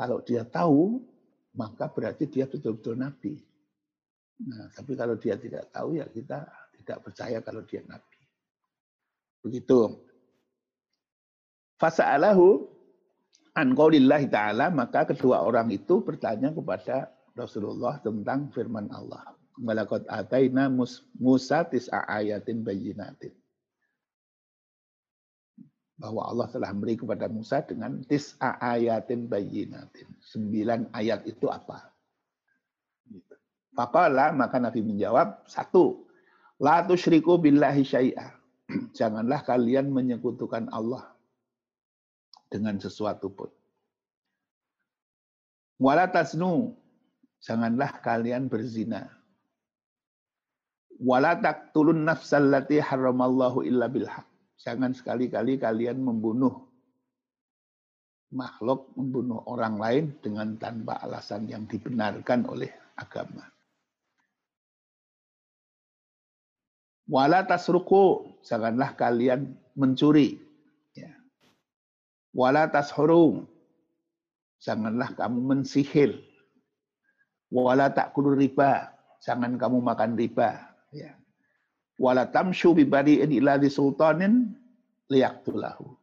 Kalau 0.00 0.18
dia 0.24 0.42
tahu, 0.48 0.96
maka 1.60 1.92
berarti 1.92 2.24
dia 2.24 2.48
betul-betul 2.48 2.96
nabi. 2.96 3.36
Nah, 4.40 4.72
tapi 4.72 4.96
kalau 4.96 5.20
dia 5.20 5.36
tidak 5.36 5.68
tahu 5.68 6.00
ya 6.00 6.08
kita 6.08 6.48
tidak 6.80 6.98
percaya 7.04 7.44
kalau 7.44 7.60
dia 7.68 7.84
nabi. 7.84 8.20
Begitu. 9.44 10.08
Fasa'alahu 11.76 12.79
an 13.54 13.74
qaulillahi 13.74 14.30
ta'ala, 14.30 14.70
maka 14.70 15.08
kedua 15.08 15.42
orang 15.42 15.70
itu 15.74 16.02
bertanya 16.02 16.54
kepada 16.54 17.10
Rasulullah 17.34 17.98
tentang 18.02 18.50
firman 18.54 18.90
Allah. 18.90 19.34
Malakot 19.60 20.08
ataina 20.08 20.72
Musa 21.20 21.66
tis'a 21.68 22.08
ayatin 22.08 22.64
bayinatin. 22.64 23.34
Bahwa 26.00 26.24
Allah 26.32 26.48
telah 26.48 26.72
memberi 26.72 26.96
kepada 26.96 27.28
Musa 27.28 27.60
dengan 27.60 28.00
tis'a 28.08 28.56
ayatin 28.56 29.28
bayinatin. 29.28 30.08
Sembilan 30.24 30.96
ayat 30.96 31.28
itu 31.28 31.44
apa? 31.52 31.92
Gitu. 33.04 33.36
Faqala, 33.76 34.32
maka 34.32 34.56
Nabi 34.56 34.80
menjawab, 34.80 35.44
satu, 35.44 36.08
La 36.60 36.84
tusyriku 36.84 37.40
billahi 37.40 37.84
syai'ah. 37.84 38.32
Janganlah 38.98 39.44
kalian 39.44 39.92
menyekutukan 39.92 40.72
Allah 40.72 41.19
dengan 42.50 42.76
sesuatu 42.76 43.30
pun. 43.30 43.48
Wala 45.80 46.10
tasnu, 46.10 46.76
janganlah 47.40 48.04
kalian 48.04 48.50
berzina. 48.50 49.08
Wala 51.00 51.38
taqtulun 51.40 52.04
nafsal 52.04 52.52
lati 52.52 52.76
haramallahu 52.76 53.64
illa 53.64 53.88
bilhaq. 53.88 54.28
Jangan 54.60 54.92
sekali-kali 54.92 55.56
kalian 55.56 56.04
membunuh 56.04 56.68
makhluk, 58.28 58.92
membunuh 58.92 59.40
orang 59.48 59.80
lain 59.80 60.04
dengan 60.20 60.60
tanpa 60.60 61.00
alasan 61.00 61.48
yang 61.48 61.64
dibenarkan 61.64 62.44
oleh 62.44 62.68
agama. 63.00 63.48
Wala 67.10 67.42
tasruku, 67.42 68.36
janganlah 68.44 68.94
kalian 68.94 69.56
mencuri. 69.74 70.49
Wala 72.30 72.70
tashuru. 72.70 73.46
Janganlah 74.60 75.16
kamu 75.16 75.38
mensihir. 75.40 76.20
Wala 77.50 77.90
takulur 77.90 78.38
riba. 78.38 78.94
Jangan 79.24 79.58
kamu 79.58 79.82
makan 79.82 80.14
riba. 80.14 80.70
Ya. 80.94 81.18
Wala 82.00 82.30
tamshu 82.30 82.72
bibari'in 82.72 83.28
illa 83.28 83.60
di 83.60 83.68
sultanin 83.68 84.56
liyaktulahu. 85.12 86.00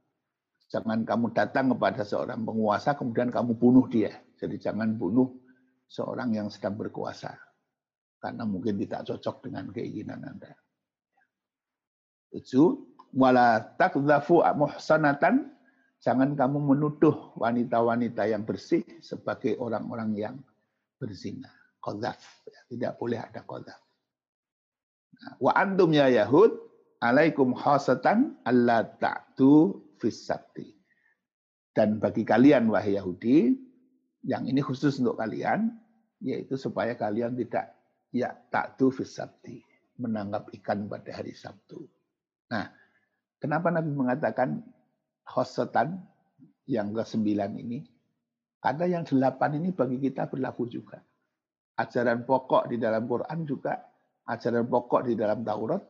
Jangan 0.68 1.08
kamu 1.08 1.32
datang 1.32 1.74
kepada 1.74 2.04
seorang 2.04 2.44
penguasa 2.44 2.94
kemudian 2.94 3.32
kamu 3.32 3.56
bunuh 3.56 3.88
dia. 3.88 4.13
Jadi 4.38 4.62
jangan 4.62 4.94
bunuh 4.94 5.32
seorang 5.88 6.36
yang 6.36 6.52
sedang 6.52 6.76
berkuasa. 6.78 7.34
Karena 8.22 8.44
mungkin 8.44 8.78
tidak 8.78 9.08
cocok 9.08 9.50
dengan 9.50 9.72
keinginan 9.72 10.22
Anda. 10.22 10.52
Tujuh, 12.36 12.68
wala 13.16 13.63
takzafu 13.80 14.44
muhsanatan 14.44 15.57
Jangan 15.97 16.38
kamu 16.38 16.75
menuduh 16.75 17.33
wanita-wanita 17.36 18.29
yang 18.29 18.45
bersih 18.45 18.86
sebagai 19.01 19.57
orang-orang 19.57 20.13
yang 20.13 20.36
berzina. 21.01 21.49
Qadhaf. 21.81 22.19
Tidak 22.67 22.99
boleh 22.99 23.19
ada 23.21 23.41
qadhaf. 23.41 23.81
Nah, 25.17 25.33
wa 25.41 25.51
antum 25.57 25.89
ya 25.95 26.12
Yahud 26.12 26.53
alaikum 27.01 27.57
khasatan 27.57 28.38
alla 28.45 28.86
ta'tu 28.86 29.81
fis. 29.97 30.29
Dan 31.73 32.01
bagi 32.01 32.25
kalian 32.25 32.73
wahai 32.73 32.97
Yahudi, 32.97 33.53
yang 34.25 34.49
ini 34.49 34.65
khusus 34.65 34.97
untuk 34.97 35.21
kalian, 35.21 35.77
yaitu 36.21 36.57
supaya 36.57 36.97
kalian 36.97 37.38
tidak 37.38 37.77
ya 38.10 38.33
taktu 38.49 38.89
fisabti, 38.89 39.62
menangkap 40.01 40.49
ikan 40.57 40.89
pada 40.89 41.13
hari 41.13 41.38
Sabtu. 41.38 41.86
Nah, 42.49 42.71
kenapa 43.38 43.69
Nabi 43.69 43.93
mengatakan 43.93 44.65
khosotan 45.28 46.00
yang 46.72 46.96
ke 46.96 47.04
sembilan 47.04 47.52
ini? 47.60 47.80
Karena 48.58 49.00
yang 49.00 49.04
delapan 49.04 49.60
ini 49.60 49.70
bagi 49.76 50.00
kita 50.00 50.32
berlaku 50.32 50.66
juga. 50.72 50.98
Ajaran 51.78 52.26
pokok 52.26 52.74
di 52.74 52.82
dalam 52.82 53.06
Quran 53.06 53.46
juga, 53.46 53.78
ajaran 54.26 54.66
pokok 54.66 55.06
di 55.06 55.13
dalam 55.13 55.46
Taurat, 55.46 55.84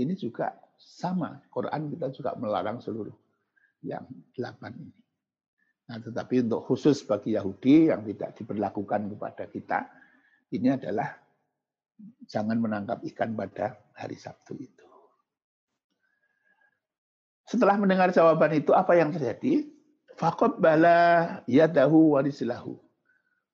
ini 0.00 0.18
juga 0.18 0.50
sama. 0.74 1.38
Quran 1.46 1.94
kita 1.94 2.10
juga 2.10 2.34
melarang 2.34 2.82
seluruh 2.82 3.14
yang 3.86 4.02
delapan 4.34 4.74
ini. 4.82 4.98
Nah, 5.88 5.98
tetapi 6.02 6.44
untuk 6.44 6.66
khusus 6.68 7.00
bagi 7.06 7.38
Yahudi 7.38 7.88
yang 7.88 8.02
tidak 8.04 8.36
diberlakukan 8.36 9.08
kepada 9.14 9.44
kita, 9.48 9.78
ini 10.52 10.68
adalah 10.74 11.16
jangan 12.28 12.58
menangkap 12.60 13.00
ikan 13.14 13.32
pada 13.32 13.78
hari 13.96 14.18
Sabtu 14.18 14.58
itu. 14.58 14.87
Setelah 17.48 17.80
mendengar 17.80 18.12
jawaban 18.12 18.52
itu, 18.52 18.76
apa 18.76 18.92
yang 18.92 19.08
terjadi? 19.08 19.64
Fakot 20.20 20.60
bala 20.60 21.40
yadahu 21.48 22.18
warisilahu. 22.18 22.76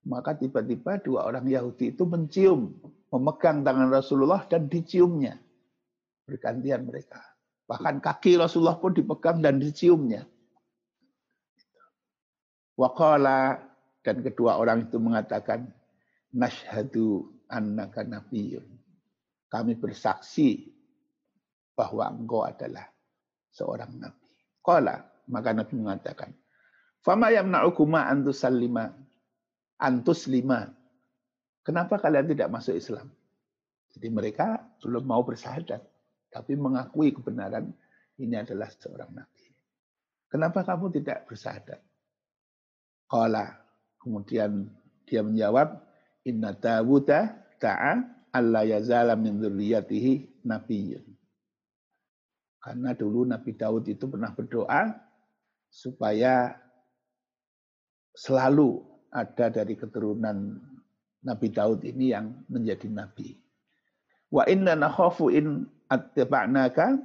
Maka 0.04 0.34
tiba-tiba 0.34 0.98
dua 0.98 1.30
orang 1.30 1.46
Yahudi 1.46 1.94
itu 1.94 2.02
mencium, 2.02 2.74
memegang 3.08 3.62
tangan 3.62 3.88
Rasulullah 3.94 4.42
dan 4.50 4.66
diciumnya. 4.66 5.38
Bergantian 6.26 6.90
mereka. 6.90 7.22
Bahkan 7.70 8.02
kaki 8.02 8.36
Rasulullah 8.36 8.76
pun 8.76 8.92
dipegang 8.92 9.40
dan 9.40 9.62
diciumnya. 9.62 10.26
Waqala 12.74 13.62
dan 14.02 14.20
kedua 14.20 14.58
orang 14.58 14.90
itu 14.90 14.98
mengatakan 14.98 15.70
nashhadu 16.34 17.30
annaka 17.46 18.02
nabiyyun. 18.02 18.66
Kami 19.46 19.78
bersaksi 19.78 20.74
bahwa 21.78 22.10
engkau 22.10 22.42
adalah 22.42 22.93
seorang 23.54 23.94
nabi. 23.96 24.26
Qala 24.60 25.00
maka 25.30 25.56
Nabi 25.56 25.74
mengatakan, 25.78 26.34
"Fama 27.00 27.32
yamna'ukuma 27.32 28.10
antus 28.10 28.44
salima 28.44 28.92
antus 29.80 30.28
lima." 30.28 30.68
Kenapa 31.64 31.96
kalian 31.96 32.28
tidak 32.28 32.52
masuk 32.52 32.76
Islam? 32.76 33.08
Jadi 33.96 34.08
mereka 34.12 34.60
belum 34.84 35.06
mau 35.06 35.24
bersahadat, 35.24 35.80
tapi 36.28 36.58
mengakui 36.58 37.14
kebenaran 37.14 37.72
ini 38.20 38.36
adalah 38.36 38.68
seorang 38.68 39.08
nabi. 39.14 39.48
Kenapa 40.28 40.66
kamu 40.66 40.90
tidak 41.00 41.30
bersahadat? 41.30 41.78
Qala. 43.06 43.62
Kemudian 44.02 44.68
dia 45.08 45.24
menjawab, 45.24 45.80
Inna 46.28 46.52
Dawuda 46.52 47.32
ta'a 47.56 48.02
alla 48.34 48.66
yazala 48.66 49.16
min 49.16 49.40
dzurriyyatihi 49.40 50.44
nabiyyun. 50.44 51.13
Karena 52.64 52.96
dulu 52.96 53.28
Nabi 53.28 53.52
Daud 53.52 53.84
itu 53.92 54.08
pernah 54.08 54.32
berdoa 54.32 54.88
supaya 55.68 56.56
selalu 58.16 58.80
ada 59.12 59.52
dari 59.52 59.76
keturunan 59.76 60.56
Nabi 61.28 61.48
Daud 61.52 61.84
ini 61.84 62.16
yang 62.16 62.32
menjadi 62.48 62.88
nabi. 62.88 63.36
Wa 64.32 64.48
inna 64.48 64.72
nakhafu 64.72 65.28
in 65.28 65.68
attaba'naka. 65.92 66.96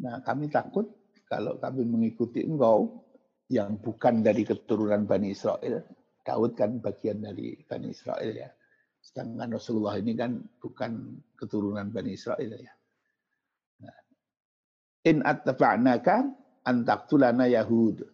Nah, 0.00 0.24
kami 0.24 0.48
takut 0.48 0.88
kalau 1.28 1.60
kami 1.60 1.84
mengikuti 1.84 2.48
engkau 2.48 3.04
yang 3.52 3.76
bukan 3.78 4.24
dari 4.24 4.48
keturunan 4.48 5.04
Bani 5.04 5.36
Israel. 5.36 5.84
Daud 6.24 6.56
kan 6.56 6.80
bagian 6.80 7.20
dari 7.20 7.52
Bani 7.68 7.92
Israel 7.92 8.32
ya. 8.32 8.48
Sedangkan 9.04 9.52
Rasulullah 9.52 10.00
ini 10.00 10.16
kan 10.16 10.40
bukan 10.56 11.20
keturunan 11.36 11.92
Bani 11.92 12.16
Israel 12.16 12.56
ya. 12.56 12.72
In 15.04 15.20
attaba'naka 15.20 16.24
antaktulana 16.64 17.44
Yahud. 17.44 18.04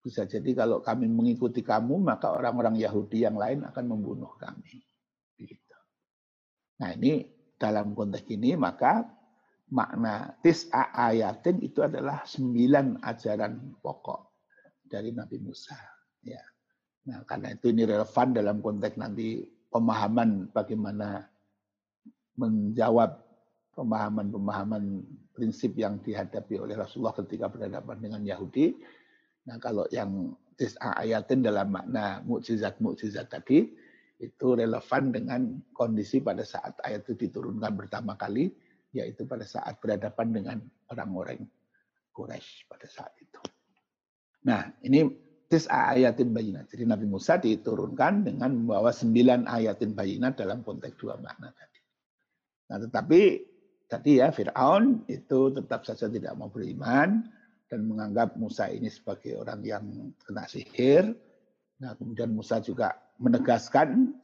Bisa 0.00 0.24
jadi 0.24 0.56
kalau 0.56 0.80
kami 0.80 1.04
mengikuti 1.12 1.60
kamu, 1.60 2.00
maka 2.00 2.32
orang-orang 2.32 2.80
Yahudi 2.80 3.28
yang 3.28 3.36
lain 3.36 3.68
akan 3.68 3.84
membunuh 3.84 4.32
kami. 4.40 4.80
Nah 6.80 6.96
ini 6.96 7.28
dalam 7.60 7.92
konteks 7.92 8.24
ini 8.32 8.56
maka 8.56 9.04
makna 9.70 10.32
tis'a 10.40 10.96
ayatin 10.96 11.60
itu 11.60 11.84
adalah 11.84 12.24
sembilan 12.24 13.04
ajaran 13.04 13.78
pokok 13.84 14.20
dari 14.88 15.12
Nabi 15.12 15.36
Musa. 15.38 15.76
Ya. 16.24 16.42
Nah, 17.06 17.22
karena 17.24 17.54
itu 17.54 17.70
ini 17.70 17.86
relevan 17.86 18.34
dalam 18.34 18.58
konteks 18.60 18.96
nanti 18.98 19.44
pemahaman 19.70 20.50
bagaimana 20.50 21.24
menjawab 22.36 23.29
pemahaman-pemahaman 23.74 25.04
prinsip 25.30 25.78
yang 25.78 26.02
dihadapi 26.02 26.58
oleh 26.58 26.74
Rasulullah 26.76 27.16
ketika 27.16 27.48
berhadapan 27.48 27.96
dengan 28.02 28.22
Yahudi. 28.26 28.76
Nah, 29.46 29.56
kalau 29.56 29.88
yang 29.88 30.34
ayatin 31.00 31.40
dalam 31.40 31.72
makna 31.72 32.20
mukjizat-mukjizat 32.28 33.32
tadi 33.32 33.72
itu 34.20 34.46
relevan 34.52 35.08
dengan 35.08 35.40
kondisi 35.72 36.20
pada 36.20 36.44
saat 36.44 36.76
ayat 36.84 37.08
itu 37.08 37.16
diturunkan 37.16 37.72
pertama 37.72 38.20
kali, 38.20 38.52
yaitu 38.92 39.24
pada 39.24 39.48
saat 39.48 39.80
berhadapan 39.80 40.28
dengan 40.28 40.56
orang-orang 40.92 41.48
Quraisy 42.12 42.68
pada 42.68 42.84
saat 42.84 43.16
itu. 43.16 43.40
Nah, 44.44 44.68
ini 44.84 45.08
tis'a 45.48 45.96
ayatin 45.96 46.36
bayinat. 46.36 46.68
Jadi 46.68 46.84
Nabi 46.84 47.06
Musa 47.08 47.40
diturunkan 47.40 48.28
dengan 48.28 48.52
membawa 48.52 48.92
sembilan 48.92 49.48
ayatin 49.48 49.96
bayinat 49.96 50.36
dalam 50.36 50.60
konteks 50.60 51.00
dua 51.00 51.16
makna 51.16 51.48
tadi. 51.56 51.80
Nah, 52.70 52.76
tetapi 52.76 53.20
tadi 53.90 54.22
ya 54.22 54.30
Fir'aun 54.30 55.02
itu 55.10 55.50
tetap 55.50 55.82
saja 55.82 56.06
tidak 56.06 56.38
mau 56.38 56.46
beriman 56.46 57.26
dan 57.66 57.80
menganggap 57.90 58.38
Musa 58.38 58.70
ini 58.70 58.86
sebagai 58.86 59.34
orang 59.42 59.60
yang 59.66 59.84
kena 60.22 60.46
sihir. 60.46 61.10
Nah, 61.82 61.98
kemudian 61.98 62.30
Musa 62.30 62.62
juga 62.62 62.94
menegaskan 63.18 64.14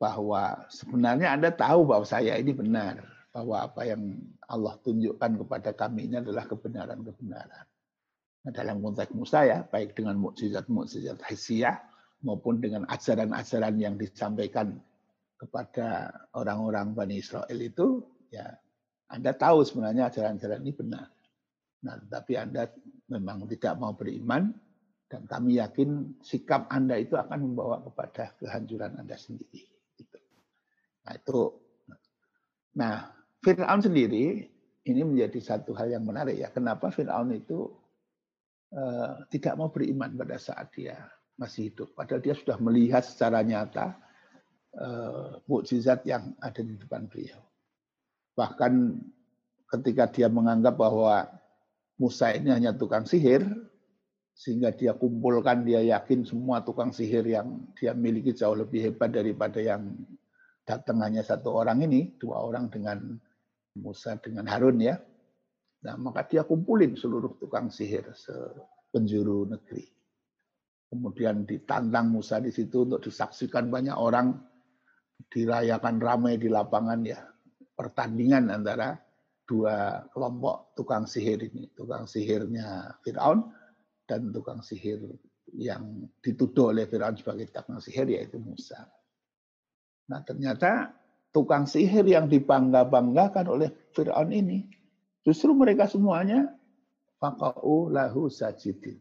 bahwa 0.00 0.64
sebenarnya 0.72 1.36
Anda 1.36 1.52
tahu 1.52 1.84
bahwa 1.84 2.08
saya 2.08 2.40
ini 2.40 2.56
benar, 2.56 3.04
bahwa 3.30 3.68
apa 3.68 3.84
yang 3.84 4.16
Allah 4.48 4.76
tunjukkan 4.80 5.40
kepada 5.44 5.70
kami 5.76 6.08
ini 6.08 6.20
adalah 6.20 6.48
kebenaran-kebenaran. 6.48 7.64
Nah, 8.42 8.52
dalam 8.52 8.82
konteks 8.82 9.12
Musa 9.14 9.46
ya, 9.46 9.58
baik 9.62 9.94
dengan 9.94 10.18
mukjizat-mukjizat 10.18 11.22
hisiah 11.30 11.78
maupun 12.26 12.58
dengan 12.58 12.84
ajaran-ajaran 12.90 13.78
yang 13.78 13.94
disampaikan 13.94 14.78
kepada 15.38 16.10
orang-orang 16.34 16.94
Bani 16.94 17.18
Israel 17.18 17.58
itu, 17.58 18.02
ya 18.30 18.52
Anda 19.12 19.36
tahu 19.36 19.60
sebenarnya 19.62 20.08
ajaran-ajaran 20.08 20.64
ini 20.64 20.72
benar. 20.72 21.06
Nah, 21.84 22.00
tapi 22.08 22.40
Anda 22.40 22.72
memang 23.12 23.44
tidak 23.44 23.76
mau 23.76 23.92
beriman, 23.92 24.48
dan 25.06 25.28
kami 25.28 25.60
yakin 25.60 26.16
sikap 26.24 26.72
Anda 26.72 26.96
itu 26.96 27.20
akan 27.20 27.52
membawa 27.52 27.84
kepada 27.84 28.32
kehancuran 28.40 28.96
Anda 28.96 29.20
sendiri. 29.20 29.68
Gitu. 30.00 30.18
Nah, 31.04 31.12
itu. 31.12 31.40
Nah, 32.72 33.12
Fir'aun 33.44 33.84
sendiri 33.84 34.48
ini 34.88 35.00
menjadi 35.04 35.36
satu 35.38 35.76
hal 35.76 35.92
yang 35.92 36.08
menarik 36.08 36.40
ya. 36.40 36.48
Kenapa 36.48 36.88
Fir'aun 36.88 37.36
itu 37.36 37.68
Eh, 38.72 39.14
tidak 39.28 39.60
mau 39.60 39.68
beriman 39.68 40.16
pada 40.16 40.40
saat 40.40 40.72
dia 40.72 40.96
masih 41.36 41.68
hidup. 41.68 41.92
Padahal 41.92 42.24
dia 42.24 42.32
sudah 42.32 42.56
melihat 42.56 43.04
secara 43.04 43.44
nyata 43.44 44.00
uh, 44.78 45.42
mukjizat 45.44 46.06
yang 46.08 46.32
ada 46.40 46.60
di 46.64 46.80
depan 46.80 47.04
beliau. 47.04 47.40
Bahkan 48.32 48.72
ketika 49.68 50.04
dia 50.08 50.28
menganggap 50.28 50.76
bahwa 50.76 51.28
Musa 52.00 52.32
ini 52.34 52.50
hanya 52.50 52.72
tukang 52.74 53.04
sihir, 53.04 53.44
sehingga 54.32 54.72
dia 54.72 54.96
kumpulkan, 54.96 55.62
dia 55.62 55.84
yakin 55.84 56.24
semua 56.24 56.64
tukang 56.64 56.90
sihir 56.90 57.22
yang 57.28 57.68
dia 57.76 57.92
miliki 57.92 58.32
jauh 58.32 58.56
lebih 58.56 58.90
hebat 58.90 59.12
daripada 59.12 59.60
yang 59.60 59.92
datang 60.64 61.04
hanya 61.04 61.20
satu 61.20 61.52
orang 61.52 61.84
ini, 61.84 62.16
dua 62.16 62.40
orang 62.40 62.72
dengan 62.72 62.98
Musa 63.76 64.16
dengan 64.20 64.48
Harun 64.48 64.80
ya. 64.80 64.96
Nah, 65.82 65.98
maka 65.98 66.24
dia 66.28 66.46
kumpulin 66.46 66.94
seluruh 66.94 67.36
tukang 67.42 67.68
sihir 67.68 68.06
sepenjuru 68.14 69.50
negeri. 69.50 69.84
Kemudian 70.92 71.48
ditantang 71.48 72.12
Musa 72.12 72.36
di 72.38 72.52
situ 72.52 72.84
untuk 72.84 73.00
disaksikan 73.00 73.72
banyak 73.72 73.96
orang, 73.96 74.36
dirayakan 75.32 75.96
ramai 75.98 76.36
di 76.36 76.52
lapangan 76.52 77.00
ya. 77.00 77.31
Pertandingan 77.82 78.54
antara 78.54 78.94
dua 79.42 80.06
kelompok 80.14 80.78
tukang 80.78 81.02
sihir 81.10 81.42
ini. 81.50 81.66
Tukang 81.74 82.06
sihirnya 82.06 82.94
Fir'aun 83.02 83.42
dan 84.06 84.30
tukang 84.30 84.62
sihir 84.62 85.02
yang 85.58 86.06
dituduh 86.22 86.70
oleh 86.70 86.86
Fir'aun 86.86 87.18
sebagai 87.18 87.50
tukang 87.50 87.82
sihir 87.82 88.06
yaitu 88.06 88.38
Musa. 88.38 88.86
Nah 90.06 90.22
ternyata 90.22 90.94
tukang 91.34 91.66
sihir 91.66 92.06
yang 92.06 92.30
dibangga-banggakan 92.30 93.50
oleh 93.50 93.74
Fir'aun 93.90 94.30
ini 94.30 94.62
Justru 95.22 95.54
mereka 95.54 95.86
semuanya 95.86 96.50
fakau 97.22 97.86
lahu 97.86 98.26
sajidin. 98.26 98.98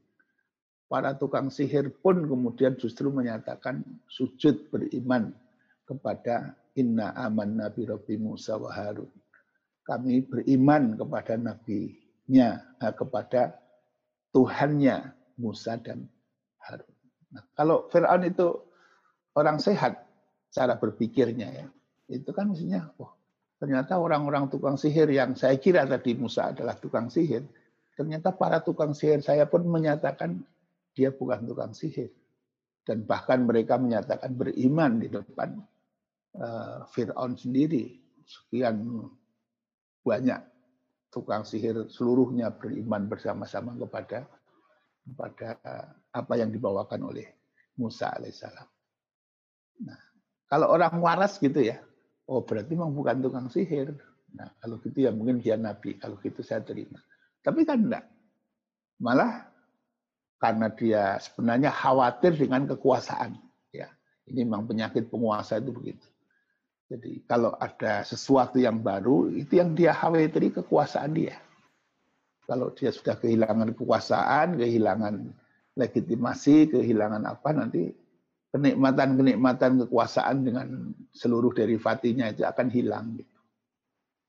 para 0.85 1.15
tukang 1.15 1.47
sihir 1.47 1.87
pun 2.03 2.27
kemudian 2.27 2.75
justru 2.75 3.07
menyatakan 3.15 3.79
sujud 4.11 4.67
beriman 4.67 5.31
kepada 5.87 6.51
inna 6.77 7.11
aman 7.17 7.59
nabi 7.59 7.83
Rabbi 7.87 8.15
Musa 8.15 8.55
wa 8.55 8.71
Harun. 8.71 9.09
Kami 9.81 10.23
beriman 10.23 10.95
kepada 10.95 11.35
nabinya, 11.35 12.61
kepada 12.79 13.57
Tuhannya 14.31 15.11
Musa 15.41 15.75
dan 15.81 16.07
Harun. 16.63 16.93
Nah, 17.31 17.43
kalau 17.55 17.87
Fir'aun 17.91 18.23
itu 18.27 18.47
orang 19.35 19.57
sehat 19.59 20.03
cara 20.51 20.75
berpikirnya 20.75 21.47
ya, 21.49 21.67
itu 22.11 22.29
kan 22.35 22.51
mestinya, 22.51 22.91
oh, 22.99 23.15
ternyata 23.55 23.95
orang-orang 23.95 24.51
tukang 24.51 24.75
sihir 24.75 25.07
yang 25.11 25.35
saya 25.39 25.55
kira 25.55 25.87
tadi 25.87 26.15
Musa 26.15 26.51
adalah 26.51 26.75
tukang 26.75 27.07
sihir, 27.07 27.47
ternyata 27.95 28.35
para 28.35 28.59
tukang 28.59 28.91
sihir 28.91 29.23
saya 29.23 29.47
pun 29.47 29.63
menyatakan 29.63 30.43
dia 30.91 31.11
bukan 31.11 31.47
tukang 31.47 31.71
sihir. 31.71 32.11
Dan 32.81 33.05
bahkan 33.05 33.45
mereka 33.45 33.77
menyatakan 33.77 34.33
beriman 34.33 34.97
di 34.97 35.07
depan 35.07 35.53
uh, 36.37 36.85
Fir'aun 36.91 37.35
sendiri. 37.35 37.99
Sekian 38.23 38.85
banyak 40.05 40.39
tukang 41.11 41.43
sihir 41.43 41.91
seluruhnya 41.91 42.55
beriman 42.55 43.11
bersama-sama 43.11 43.75
kepada 43.75 44.25
kepada 45.03 45.49
apa 46.13 46.33
yang 46.39 46.53
dibawakan 46.53 47.11
oleh 47.11 47.27
Musa 47.75 48.13
alaihissalam. 48.15 48.67
Nah, 49.83 49.99
kalau 50.47 50.71
orang 50.71 50.95
waras 51.01 51.35
gitu 51.41 51.59
ya, 51.59 51.81
oh 52.29 52.45
berarti 52.45 52.77
memang 52.77 52.95
bukan 52.95 53.17
tukang 53.19 53.47
sihir. 53.51 53.91
Nah, 54.31 54.47
kalau 54.63 54.79
gitu 54.79 55.03
ya 55.03 55.11
mungkin 55.11 55.43
dia 55.43 55.59
nabi. 55.59 55.99
Kalau 55.99 56.15
gitu 56.23 56.39
saya 56.45 56.63
terima. 56.63 57.01
Tapi 57.43 57.67
kan 57.67 57.83
enggak. 57.83 58.05
Malah 59.01 59.51
karena 60.37 60.71
dia 60.71 61.17
sebenarnya 61.19 61.73
khawatir 61.73 62.37
dengan 62.37 62.69
kekuasaan. 62.69 63.35
Ya, 63.73 63.91
ini 64.29 64.47
memang 64.47 64.69
penyakit 64.69 65.11
penguasa 65.11 65.59
itu 65.59 65.73
begitu. 65.73 66.07
Jadi 66.91 67.23
kalau 67.23 67.55
ada 67.55 68.03
sesuatu 68.03 68.59
yang 68.59 68.83
baru, 68.83 69.31
itu 69.31 69.63
yang 69.63 69.71
dia 69.71 69.95
khawatiri 69.95 70.51
kekuasaan 70.59 71.15
dia. 71.15 71.39
Kalau 72.43 72.75
dia 72.75 72.91
sudah 72.91 73.15
kehilangan 73.15 73.71
kekuasaan, 73.79 74.59
kehilangan 74.59 75.31
legitimasi, 75.79 76.67
kehilangan 76.67 77.23
apa 77.23 77.49
nanti 77.55 77.95
kenikmatan-kenikmatan 78.51 79.87
kekuasaan 79.87 80.43
dengan 80.43 80.91
seluruh 81.15 81.55
derivatinya 81.55 82.27
itu 82.27 82.43
akan 82.43 82.67
hilang. 82.67 83.15
Gitu. 83.15 83.37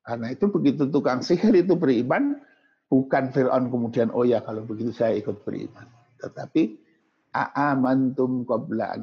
Karena 0.07 0.31
itu 0.31 0.47
begitu 0.47 0.87
tukang 0.87 1.19
sihir 1.19 1.67
itu 1.67 1.75
beriman, 1.75 2.39
bukan 2.87 3.35
Fir'aun 3.35 3.75
kemudian, 3.75 4.15
oh 4.15 4.23
ya 4.23 4.39
kalau 4.39 4.63
begitu 4.63 4.95
saya 4.95 5.19
ikut 5.19 5.43
beriman. 5.43 5.91
Tetapi, 6.23 6.79
a'amantum 7.35 8.47
qabla 8.47 9.03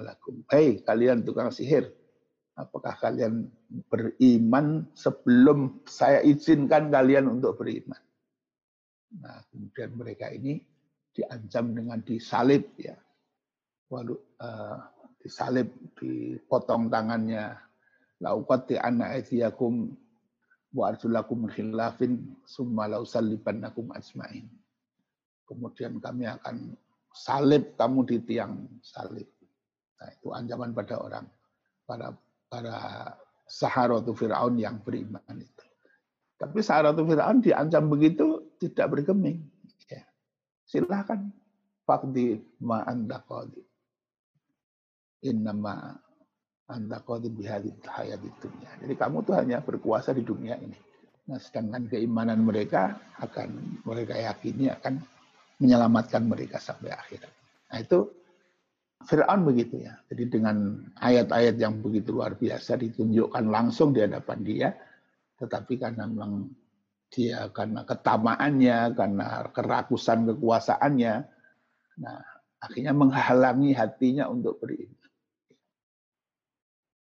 lakum. 0.00 0.40
Hei 0.48 0.80
kalian 0.80 1.20
tukang 1.28 1.52
sihir, 1.52 1.92
apakah 2.58 2.98
kalian 2.98 3.46
beriman 3.86 4.90
sebelum 4.98 5.86
saya 5.86 6.20
izinkan 6.26 6.90
kalian 6.90 7.30
untuk 7.30 7.62
beriman? 7.62 8.02
Nah, 9.22 9.40
kemudian 9.48 9.94
mereka 9.94 10.28
ini 10.28 10.60
diancam 11.14 11.72
dengan 11.72 11.98
disalib 12.02 12.74
ya. 12.76 12.98
Walau 13.88 14.18
uh, 14.42 14.76
disalib, 15.22 15.72
dipotong 15.96 16.92
tangannya. 16.92 17.56
Lauqati 18.18 18.74
anna 18.74 19.14
aithiyakum 19.14 19.94
wa 20.74 20.90
arjulakum 20.90 21.46
khilafin 21.48 22.34
summa 22.42 22.90
lausallibannakum 22.90 23.94
ajmain. 23.94 24.50
Kemudian 25.46 26.02
kami 26.02 26.28
akan 26.28 26.74
salib 27.14 27.78
kamu 27.78 28.04
di 28.04 28.16
tiang 28.26 28.66
salib. 28.82 29.30
Nah, 29.98 30.08
itu 30.12 30.28
ancaman 30.34 30.74
pada 30.76 31.00
orang 31.00 31.26
para 31.88 32.12
para 32.48 33.12
saharatu 33.48 34.12
Fir'aun 34.12 34.60
yang 34.60 34.80
beriman 34.80 35.24
itu. 35.36 35.64
Tapi 36.40 36.58
saharatu 36.60 37.04
Fir'aun 37.04 37.44
diancam 37.44 37.88
begitu 37.88 38.56
tidak 38.60 38.98
bergeming. 38.98 39.44
Ya. 39.88 40.04
Silahkan. 40.68 41.32
Fakdi 41.88 42.36
ma 42.60 42.84
anda 42.84 43.24
qadi. 43.24 43.64
Innama 45.24 45.96
anda 46.68 47.00
qadi 47.00 47.32
bihadid 47.32 47.80
hayat 47.88 48.20
dunia. 48.20 48.70
Jadi 48.84 48.92
kamu 48.92 49.24
tuh 49.24 49.40
hanya 49.40 49.64
berkuasa 49.64 50.12
di 50.12 50.20
dunia 50.20 50.60
ini. 50.60 50.76
Nah, 51.32 51.40
sedangkan 51.40 51.88
keimanan 51.88 52.44
mereka 52.44 52.96
akan 53.20 53.80
mereka 53.88 54.16
yakini 54.16 54.68
akan 54.68 55.00
menyelamatkan 55.60 56.24
mereka 56.28 56.60
sampai 56.60 56.92
akhirat. 56.92 57.32
Nah, 57.72 57.78
itu 57.80 57.98
Fir'aun 59.06 59.46
begitu 59.46 59.86
ya. 59.86 59.94
Jadi 60.10 60.24
dengan 60.26 60.82
ayat-ayat 60.98 61.54
yang 61.56 61.78
begitu 61.78 62.18
luar 62.18 62.34
biasa 62.34 62.74
ditunjukkan 62.82 63.46
langsung 63.46 63.94
di 63.94 64.02
hadapan 64.02 64.38
dia, 64.42 64.68
tetapi 65.38 65.78
karena 65.78 66.04
memang 66.10 66.50
dia 67.08 67.48
karena 67.54 67.86
ketamaannya, 67.86 68.78
karena 68.98 69.26
kerakusan 69.54 70.28
kekuasaannya, 70.34 71.14
nah 72.02 72.20
akhirnya 72.58 72.92
menghalangi 72.92 73.70
hatinya 73.72 74.26
untuk 74.28 74.58
beriman. 74.58 74.98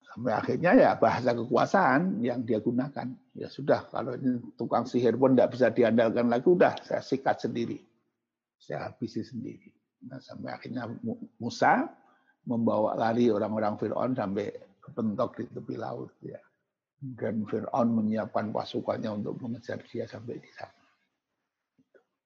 Sampai 0.04 0.32
akhirnya 0.32 0.72
ya 0.80 0.92
bahasa 0.96 1.36
kekuasaan 1.36 2.24
yang 2.24 2.44
dia 2.48 2.64
gunakan. 2.64 3.12
Ya 3.36 3.52
sudah, 3.52 3.84
kalau 3.92 4.16
ini 4.16 4.40
tukang 4.56 4.88
sihir 4.88 5.20
pun 5.20 5.36
tidak 5.36 5.52
bisa 5.60 5.68
diandalkan 5.76 6.32
lagi, 6.32 6.48
udah 6.48 6.80
saya 6.88 7.04
sikat 7.04 7.44
sendiri. 7.44 7.84
Saya 8.56 8.88
habisi 8.88 9.20
sendiri. 9.28 9.76
Nah, 10.06 10.22
sampai 10.22 10.54
akhirnya 10.54 10.86
Musa 11.42 11.90
membawa 12.46 12.94
lari 12.94 13.34
orang-orang 13.34 13.74
Fir'aun 13.82 14.14
sampai 14.14 14.54
kepentok 14.78 15.42
di 15.42 15.44
tepi 15.50 15.76
laut. 15.82 16.14
Ya 16.22 16.38
dan 17.14 17.46
Fir'aun 17.46 17.90
menyiapkan 17.94 18.50
pasukannya 18.50 19.22
untuk 19.22 19.38
mengejar 19.44 19.78
dia 19.86 20.10
sampai 20.10 20.42
di 20.42 20.52
sana. 20.56 20.82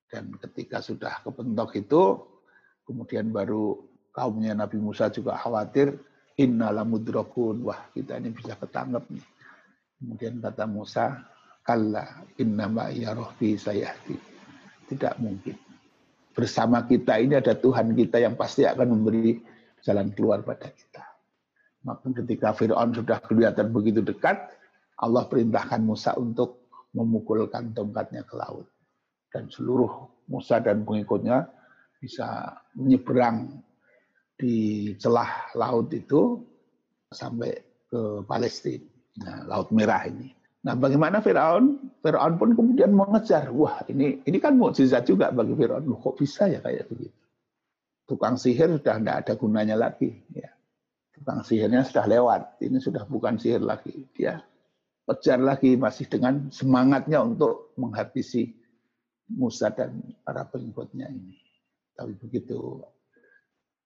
Dan 0.10 0.34
ketika 0.40 0.80
sudah 0.82 1.22
kepentok 1.22 1.76
itu, 1.78 2.04
kemudian 2.88 3.30
baru 3.30 3.78
kaumnya 4.16 4.56
Nabi 4.56 4.80
Musa 4.82 5.12
juga 5.12 5.38
khawatir, 5.38 6.00
innalamudrokun, 6.40 7.62
wah 7.68 7.92
kita 7.94 8.18
ini 8.18 8.34
bisa 8.34 8.56
ketangkep 8.58 9.04
nih. 9.12 9.28
Kemudian 10.00 10.40
kata 10.40 10.66
Musa, 10.66 11.06
kalla 11.62 12.26
inna 12.40 12.66
ma'iya 12.72 13.14
rohbi 13.14 13.60
sayahdi. 13.60 14.16
Tidak 14.90 15.22
mungkin. 15.22 15.69
Bersama 16.34 16.86
kita 16.86 17.18
ini 17.20 17.36
ada 17.36 17.58
Tuhan 17.58 17.94
kita 17.98 18.22
yang 18.22 18.38
pasti 18.40 18.64
akan 18.64 18.88
memberi 18.96 19.42
jalan 19.84 20.14
keluar 20.14 20.46
pada 20.46 20.70
kita. 20.72 21.04
Maka 21.84 22.12
ketika 22.24 22.52
Fir'aun 22.52 22.92
sudah 22.92 23.24
kelihatan 23.24 23.72
begitu 23.72 24.04
dekat, 24.04 24.52
Allah 25.00 25.24
perintahkan 25.28 25.80
Musa 25.80 26.16
untuk 26.20 26.68
memukulkan 26.92 27.72
tongkatnya 27.72 28.28
ke 28.28 28.36
laut. 28.36 28.68
Dan 29.30 29.48
seluruh 29.48 30.10
Musa 30.28 30.60
dan 30.60 30.84
pengikutnya 30.84 31.48
bisa 32.02 32.56
menyeberang 32.76 33.62
di 34.40 34.96
celah 34.96 35.52
laut 35.56 35.92
itu 35.92 36.40
sampai 37.12 37.52
ke 37.90 38.24
Palestina, 38.24 39.44
Laut 39.50 39.70
Merah 39.76 40.08
ini. 40.08 40.39
Nah, 40.60 40.76
bagaimana 40.76 41.24
Firaun? 41.24 41.96
Firaun 42.04 42.36
pun 42.36 42.52
kemudian 42.52 42.92
mengejar. 42.92 43.48
Wah, 43.56 43.80
ini 43.88 44.20
ini 44.28 44.38
kan 44.44 44.60
mukjizat 44.60 45.08
juga 45.08 45.32
bagi 45.32 45.56
Firaun. 45.56 45.88
Loh, 45.88 46.00
kok 46.00 46.20
bisa 46.20 46.52
ya 46.52 46.60
kayak 46.60 46.92
begitu? 46.92 47.16
Tukang 48.04 48.36
sihir 48.36 48.74
sudah 48.76 49.00
tidak 49.00 49.18
ada 49.24 49.34
gunanya 49.38 49.76
lagi. 49.80 50.12
Ya. 50.36 50.52
Tukang 51.16 51.46
sihirnya 51.48 51.88
sudah 51.88 52.06
lewat. 52.10 52.42
Ini 52.60 52.78
sudah 52.82 53.08
bukan 53.08 53.40
sihir 53.40 53.64
lagi. 53.64 54.10
Dia 54.12 54.44
kejar 55.10 55.42
lagi 55.42 55.74
masih 55.74 56.06
dengan 56.06 56.54
semangatnya 56.54 57.26
untuk 57.26 57.74
menghabisi 57.80 58.54
Musa 59.30 59.74
dan 59.74 60.02
para 60.26 60.46
pengikutnya 60.46 61.10
ini. 61.10 61.38
Tapi 61.94 62.14
begitu 62.18 62.82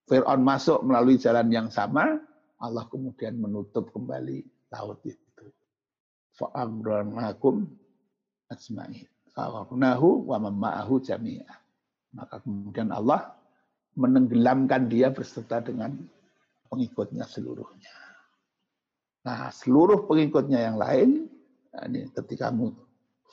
Fir'aun 0.03 0.43
masuk 0.43 0.83
melalui 0.83 1.15
jalan 1.15 1.47
yang 1.47 1.71
sama, 1.71 2.19
Allah 2.59 2.85
kemudian 2.91 3.39
menutup 3.39 3.91
kembali 3.95 4.43
laut 4.71 4.99
itu. 5.07 5.22
Fa'amranakum 6.33 7.65
asma'in. 8.49 9.05
Fa'amranahu 9.33 10.29
wa 10.29 10.37
mamma'ahu 10.49 11.01
jami'ah. 11.01 11.57
Maka 12.13 12.41
kemudian 12.45 12.93
Allah 12.93 13.33
menenggelamkan 13.97 14.89
dia 14.89 15.13
berserta 15.13 15.61
dengan 15.61 15.93
pengikutnya 16.69 17.25
seluruhnya. 17.25 17.93
Nah, 19.23 19.53
seluruh 19.53 20.09
pengikutnya 20.09 20.59
yang 20.67 20.77
lain, 20.77 21.29
ini 21.89 22.09
ketika 22.11 22.51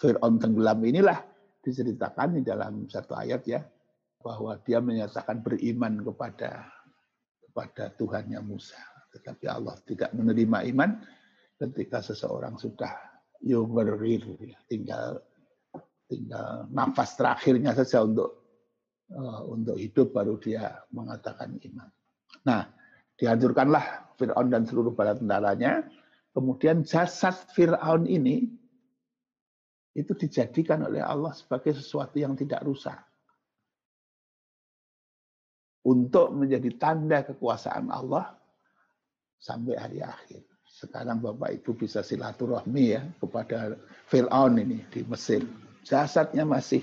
Fir'aun 0.00 0.40
tenggelam 0.40 0.80
inilah 0.84 1.18
diceritakan 1.60 2.40
di 2.40 2.42
dalam 2.44 2.88
satu 2.88 3.16
ayat 3.16 3.42
ya, 3.44 3.60
bahwa 4.20 4.56
dia 4.64 4.78
menyatakan 4.80 5.40
beriman 5.40 6.00
kepada 6.04 6.68
kepada 7.40 7.90
Tuhannya 7.96 8.40
Musa. 8.44 8.78
Tetapi 9.10 9.44
Allah 9.50 9.74
tidak 9.82 10.14
menerima 10.14 10.70
iman 10.70 10.90
ketika 11.60 12.00
seseorang 12.00 12.56
sudah 12.56 12.88
yumerir, 13.44 14.24
tinggal 14.64 15.20
tinggal 16.08 16.66
nafas 16.72 17.14
terakhirnya 17.14 17.76
saja 17.76 18.02
untuk 18.02 18.40
uh, 19.12 19.44
untuk 19.46 19.76
hidup 19.76 20.16
baru 20.16 20.40
dia 20.40 20.80
mengatakan 20.90 21.60
iman. 21.60 21.88
Nah, 22.48 22.64
dihancurkanlah 23.20 24.16
Fir'aun 24.16 24.48
dan 24.48 24.64
seluruh 24.64 24.96
bala 24.96 25.14
tentaranya. 25.14 25.84
Kemudian 26.32 26.82
jasad 26.82 27.36
Fir'aun 27.52 28.08
ini 28.08 28.48
itu 29.92 30.12
dijadikan 30.14 30.86
oleh 30.86 31.02
Allah 31.02 31.34
sebagai 31.36 31.76
sesuatu 31.76 32.16
yang 32.16 32.38
tidak 32.38 32.64
rusak. 32.64 32.96
Untuk 35.80 36.36
menjadi 36.36 36.76
tanda 36.76 37.24
kekuasaan 37.24 37.88
Allah 37.88 38.36
sampai 39.40 39.74
hari 39.80 40.00
akhir. 40.04 40.49
Sekarang 40.80 41.20
Bapak 41.20 41.60
Ibu 41.60 41.76
bisa 41.76 42.00
silaturahmi 42.00 42.84
ya 42.96 43.04
kepada 43.20 43.76
Fir'aun 44.08 44.56
ini 44.56 44.80
di 44.88 45.04
Mesir. 45.04 45.44
Jasadnya 45.84 46.48
masih. 46.48 46.80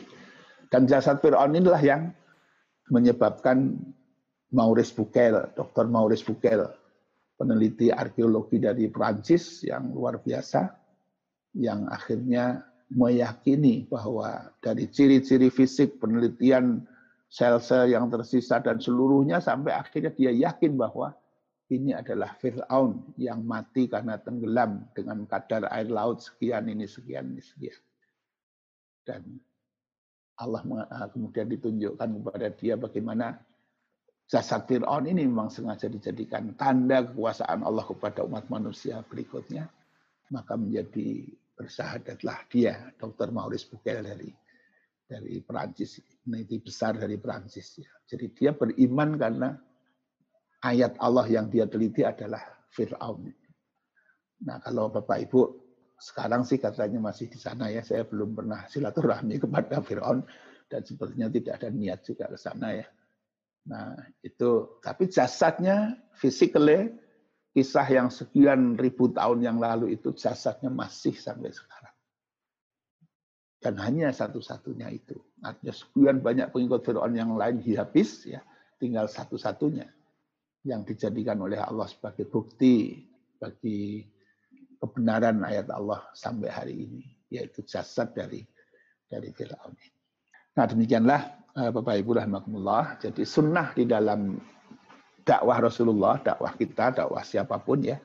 Dan 0.69 0.85
jasad 0.85 1.17
Fir'aun 1.17 1.57
inilah 1.57 1.81
yang 1.81 2.13
menyebabkan 2.93 3.73
Maurice 4.53 4.93
Bukel, 4.93 5.49
Dr. 5.57 5.89
Maurice 5.89 6.21
Bukel, 6.21 6.69
peneliti 7.41 7.89
arkeologi 7.89 8.61
dari 8.61 8.85
Prancis 8.85 9.65
yang 9.65 9.89
luar 9.89 10.21
biasa, 10.21 10.69
yang 11.57 11.89
akhirnya 11.89 12.69
meyakini 12.93 13.89
bahwa 13.89 14.53
dari 14.61 14.93
ciri-ciri 14.93 15.49
fisik 15.49 15.97
penelitian 15.97 16.85
sel-sel 17.33 17.89
yang 17.91 18.13
tersisa 18.13 18.61
dan 18.61 18.77
seluruhnya 18.77 19.41
sampai 19.41 19.73
akhirnya 19.73 20.13
dia 20.13 20.31
yakin 20.31 20.77
bahwa 20.77 21.17
ini 21.67 21.91
adalah 21.91 22.31
Fir'aun 22.39 23.15
yang 23.19 23.43
mati 23.43 23.91
karena 23.91 24.15
tenggelam 24.15 24.87
dengan 24.95 25.27
kadar 25.27 25.67
air 25.67 25.91
laut 25.91 26.23
sekian 26.23 26.71
ini 26.71 26.87
sekian 26.87 27.35
ini 27.35 27.43
sekian. 27.43 27.79
Dan 29.03 29.23
Allah 30.39 30.63
ah, 30.87 31.07
kemudian 31.11 31.51
ditunjukkan 31.51 32.07
kepada 32.23 32.47
dia 32.55 32.79
bagaimana 32.79 33.35
jasad 34.31 34.63
Fir'aun 34.63 35.11
ini 35.11 35.27
memang 35.27 35.51
sengaja 35.51 35.91
dijadikan 35.91 36.55
tanda 36.55 37.03
kekuasaan 37.03 37.63
Allah 37.67 37.83
kepada 37.83 38.23
umat 38.23 38.47
manusia 38.47 39.03
berikutnya. 39.03 39.67
Maka 40.27 40.59
menjadi 40.59 41.23
bersahadatlah 41.55 42.51
dia, 42.51 42.91
Dr. 42.99 43.31
Maurice 43.31 43.67
Bukel 43.67 44.03
dari 44.03 44.27
dari 45.07 45.39
Perancis, 45.39 46.03
peneliti 46.19 46.59
besar 46.59 46.99
dari 46.99 47.15
Perancis. 47.15 47.79
Jadi 48.03 48.27
dia 48.35 48.51
beriman 48.51 49.15
karena 49.15 49.55
ayat 50.63 50.97
Allah 50.97 51.25
yang 51.29 51.51
dia 51.51 51.69
teliti 51.69 52.01
adalah 52.01 52.41
Fir'aun. 52.73 53.29
Nah 54.45 54.57
kalau 54.61 54.89
Bapak 54.89 55.29
Ibu 55.29 55.41
sekarang 55.97 56.45
sih 56.45 56.61
katanya 56.61 57.01
masih 57.01 57.29
di 57.29 57.37
sana 57.41 57.69
ya, 57.69 57.81
saya 57.81 58.05
belum 58.05 58.37
pernah 58.37 58.65
silaturahmi 58.69 59.37
kepada 59.43 59.81
Fir'aun 59.81 60.25
dan 60.69 60.81
sepertinya 60.85 61.29
tidak 61.29 61.53
ada 61.61 61.69
niat 61.73 61.99
juga 62.05 62.29
ke 62.29 62.37
sana 62.37 62.73
ya. 62.73 62.87
Nah 63.67 63.97
itu, 64.23 64.79
tapi 64.79 65.11
jasadnya 65.11 65.97
physically, 66.15 66.93
kisah 67.51 67.87
yang 67.89 68.07
sekian 68.07 68.79
ribu 68.79 69.11
tahun 69.11 69.43
yang 69.43 69.57
lalu 69.59 69.97
itu 69.97 70.15
jasadnya 70.15 70.71
masih 70.71 71.17
sampai 71.17 71.51
sekarang. 71.51 71.95
Dan 73.57 73.73
hanya 73.81 74.13
satu-satunya 74.13 74.93
itu. 74.93 75.17
Artinya 75.41 75.73
sekian 75.73 76.21
banyak 76.21 76.53
pengikut 76.53 76.85
Fir'aun 76.85 77.17
yang 77.17 77.33
lain 77.35 77.59
habis, 77.75 78.23
ya 78.29 78.39
tinggal 78.77 79.09
satu-satunya 79.09 79.96
yang 80.65 80.81
dijadikan 80.87 81.37
oleh 81.41 81.59
Allah 81.59 81.85
sebagai 81.85 82.25
bukti 82.25 83.05
bagi 83.37 84.01
kebenaran 84.77 85.41
ayat 85.45 85.69
Allah 85.73 86.05
sampai 86.13 86.49
hari 86.49 86.75
ini, 86.85 87.03
yaitu 87.33 87.65
jasad 87.65 88.13
dari 88.13 88.45
dari 89.07 89.29
Fir'aun. 89.33 89.73
Nah 90.57 90.65
demikianlah 90.65 91.21
eh, 91.57 91.69
Bapak 91.73 91.95
Ibu 92.01 92.17
rahmatullah. 92.17 93.01
Jadi 93.01 93.21
sunnah 93.25 93.73
di 93.73 93.85
dalam 93.85 94.37
dakwah 95.27 95.57
Rasulullah, 95.59 96.17
dakwah 96.23 96.55
kita, 96.55 96.95
dakwah 96.95 97.21
siapa 97.21 97.59
pun 97.59 97.83
ya. 97.83 97.99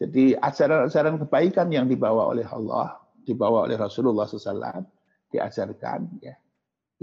Jadi 0.00 0.32
ajaran-ajaran 0.32 1.20
kebaikan 1.24 1.68
yang 1.68 1.84
dibawa 1.84 2.32
oleh 2.32 2.48
Allah, 2.48 2.96
dibawa 3.20 3.68
oleh 3.68 3.76
Rasulullah 3.76 4.24
SAW, 4.24 4.80
diajarkan 5.28 6.00
ya, 6.24 6.34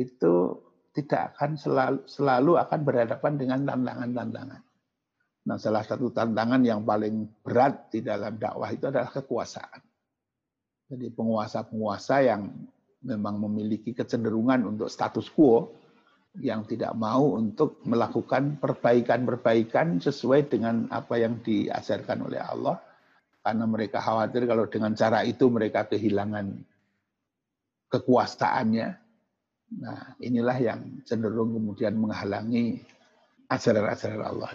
itu 0.01 0.57
tidak 0.97 1.37
akan 1.37 1.61
selalu, 1.61 1.99
selalu 2.09 2.57
akan 2.57 2.79
berhadapan 2.81 3.33
dengan 3.37 3.59
tantangan-tantangan. 3.69 4.61
Nah, 5.47 5.55
salah 5.55 5.79
satu 5.79 6.11
tantangan 6.11 6.59
yang 6.59 6.83
paling 6.83 7.23
berat 7.39 7.87
di 7.87 8.03
dalam 8.03 8.35
dakwah 8.35 8.67
itu 8.67 8.91
adalah 8.91 9.07
kekuasaan. 9.07 9.79
Jadi 10.91 11.07
penguasa-penguasa 11.15 12.15
yang 12.27 12.51
memang 13.07 13.39
memiliki 13.39 13.95
kecenderungan 13.95 14.67
untuk 14.67 14.91
status 14.91 15.31
quo, 15.31 15.71
yang 16.43 16.67
tidak 16.67 16.91
mau 16.99 17.39
untuk 17.39 17.79
melakukan 17.87 18.59
perbaikan-perbaikan 18.59 20.03
sesuai 20.03 20.51
dengan 20.51 20.91
apa 20.91 21.15
yang 21.15 21.39
diajarkan 21.39 22.27
oleh 22.27 22.43
Allah. 22.43 22.83
Karena 23.39 23.63
mereka 23.63 24.03
khawatir 24.03 24.43
kalau 24.43 24.67
dengan 24.67 24.91
cara 24.99 25.23
itu 25.23 25.47
mereka 25.47 25.87
kehilangan 25.87 26.59
kekuasaannya. 27.87 28.87
Nah, 29.79 29.99
inilah 30.19 30.57
yang 30.59 30.79
cenderung 31.07 31.55
kemudian 31.55 31.95
menghalangi 31.95 32.83
ajaran-ajaran 33.47 34.23
Allah 34.27 34.51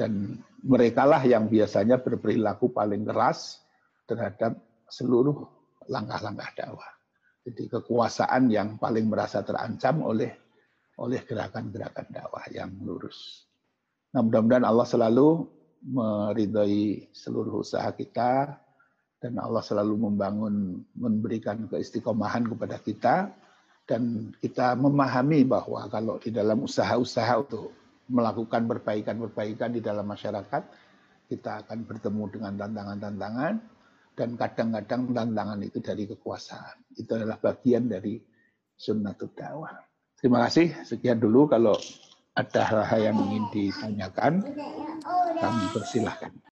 dan 0.00 0.40
merekalah 0.64 1.20
yang 1.28 1.52
biasanya 1.52 2.00
berperilaku 2.00 2.72
paling 2.72 3.04
keras 3.04 3.60
terhadap 4.08 4.56
seluruh 4.88 5.44
langkah-langkah 5.92 6.48
dakwah. 6.56 6.88
Jadi 7.44 7.68
kekuasaan 7.68 8.48
yang 8.48 8.80
paling 8.80 9.12
merasa 9.12 9.44
terancam 9.44 10.00
oleh 10.00 10.32
oleh 10.96 11.20
gerakan-gerakan 11.24 12.08
dakwah 12.08 12.44
yang 12.48 12.72
lurus. 12.80 13.44
Nah, 14.16 14.24
mudah-mudahan 14.24 14.64
Allah 14.64 14.88
selalu 14.88 15.44
meridai 15.84 17.08
seluruh 17.12 17.60
usaha 17.60 17.88
kita 17.92 18.56
dan 19.20 19.36
Allah 19.36 19.60
selalu 19.60 20.08
membangun 20.08 20.80
memberikan 20.96 21.68
keistiqomahan 21.68 22.48
kepada 22.48 22.76
kita 22.80 23.16
dan 23.84 24.32
kita 24.40 24.76
memahami 24.76 25.44
bahwa 25.44 25.84
kalau 25.92 26.16
di 26.20 26.32
dalam 26.32 26.64
usaha-usaha 26.64 27.34
untuk 27.44 27.79
melakukan 28.10 28.66
perbaikan-perbaikan 28.66 29.70
di 29.70 29.80
dalam 29.80 30.04
masyarakat, 30.04 30.62
kita 31.30 31.62
akan 31.64 31.86
bertemu 31.86 32.24
dengan 32.34 32.52
tantangan-tantangan 32.58 33.54
dan 34.18 34.28
kadang-kadang 34.34 35.14
tantangan 35.14 35.60
itu 35.62 35.78
dari 35.78 36.04
kekuasaan. 36.10 36.98
Itu 36.98 37.14
adalah 37.14 37.38
bagian 37.38 37.86
dari 37.86 38.18
sunnatul 38.74 39.30
dakwah. 39.32 39.78
Terima 40.18 40.44
kasih. 40.44 40.82
Sekian 40.84 41.22
dulu 41.22 41.46
kalau 41.46 41.78
ada 42.34 42.62
hal-hal 42.66 43.00
yang 43.12 43.16
ingin 43.30 43.44
ditanyakan, 43.54 44.32
kami 45.38 45.64
persilahkan. 45.72 46.32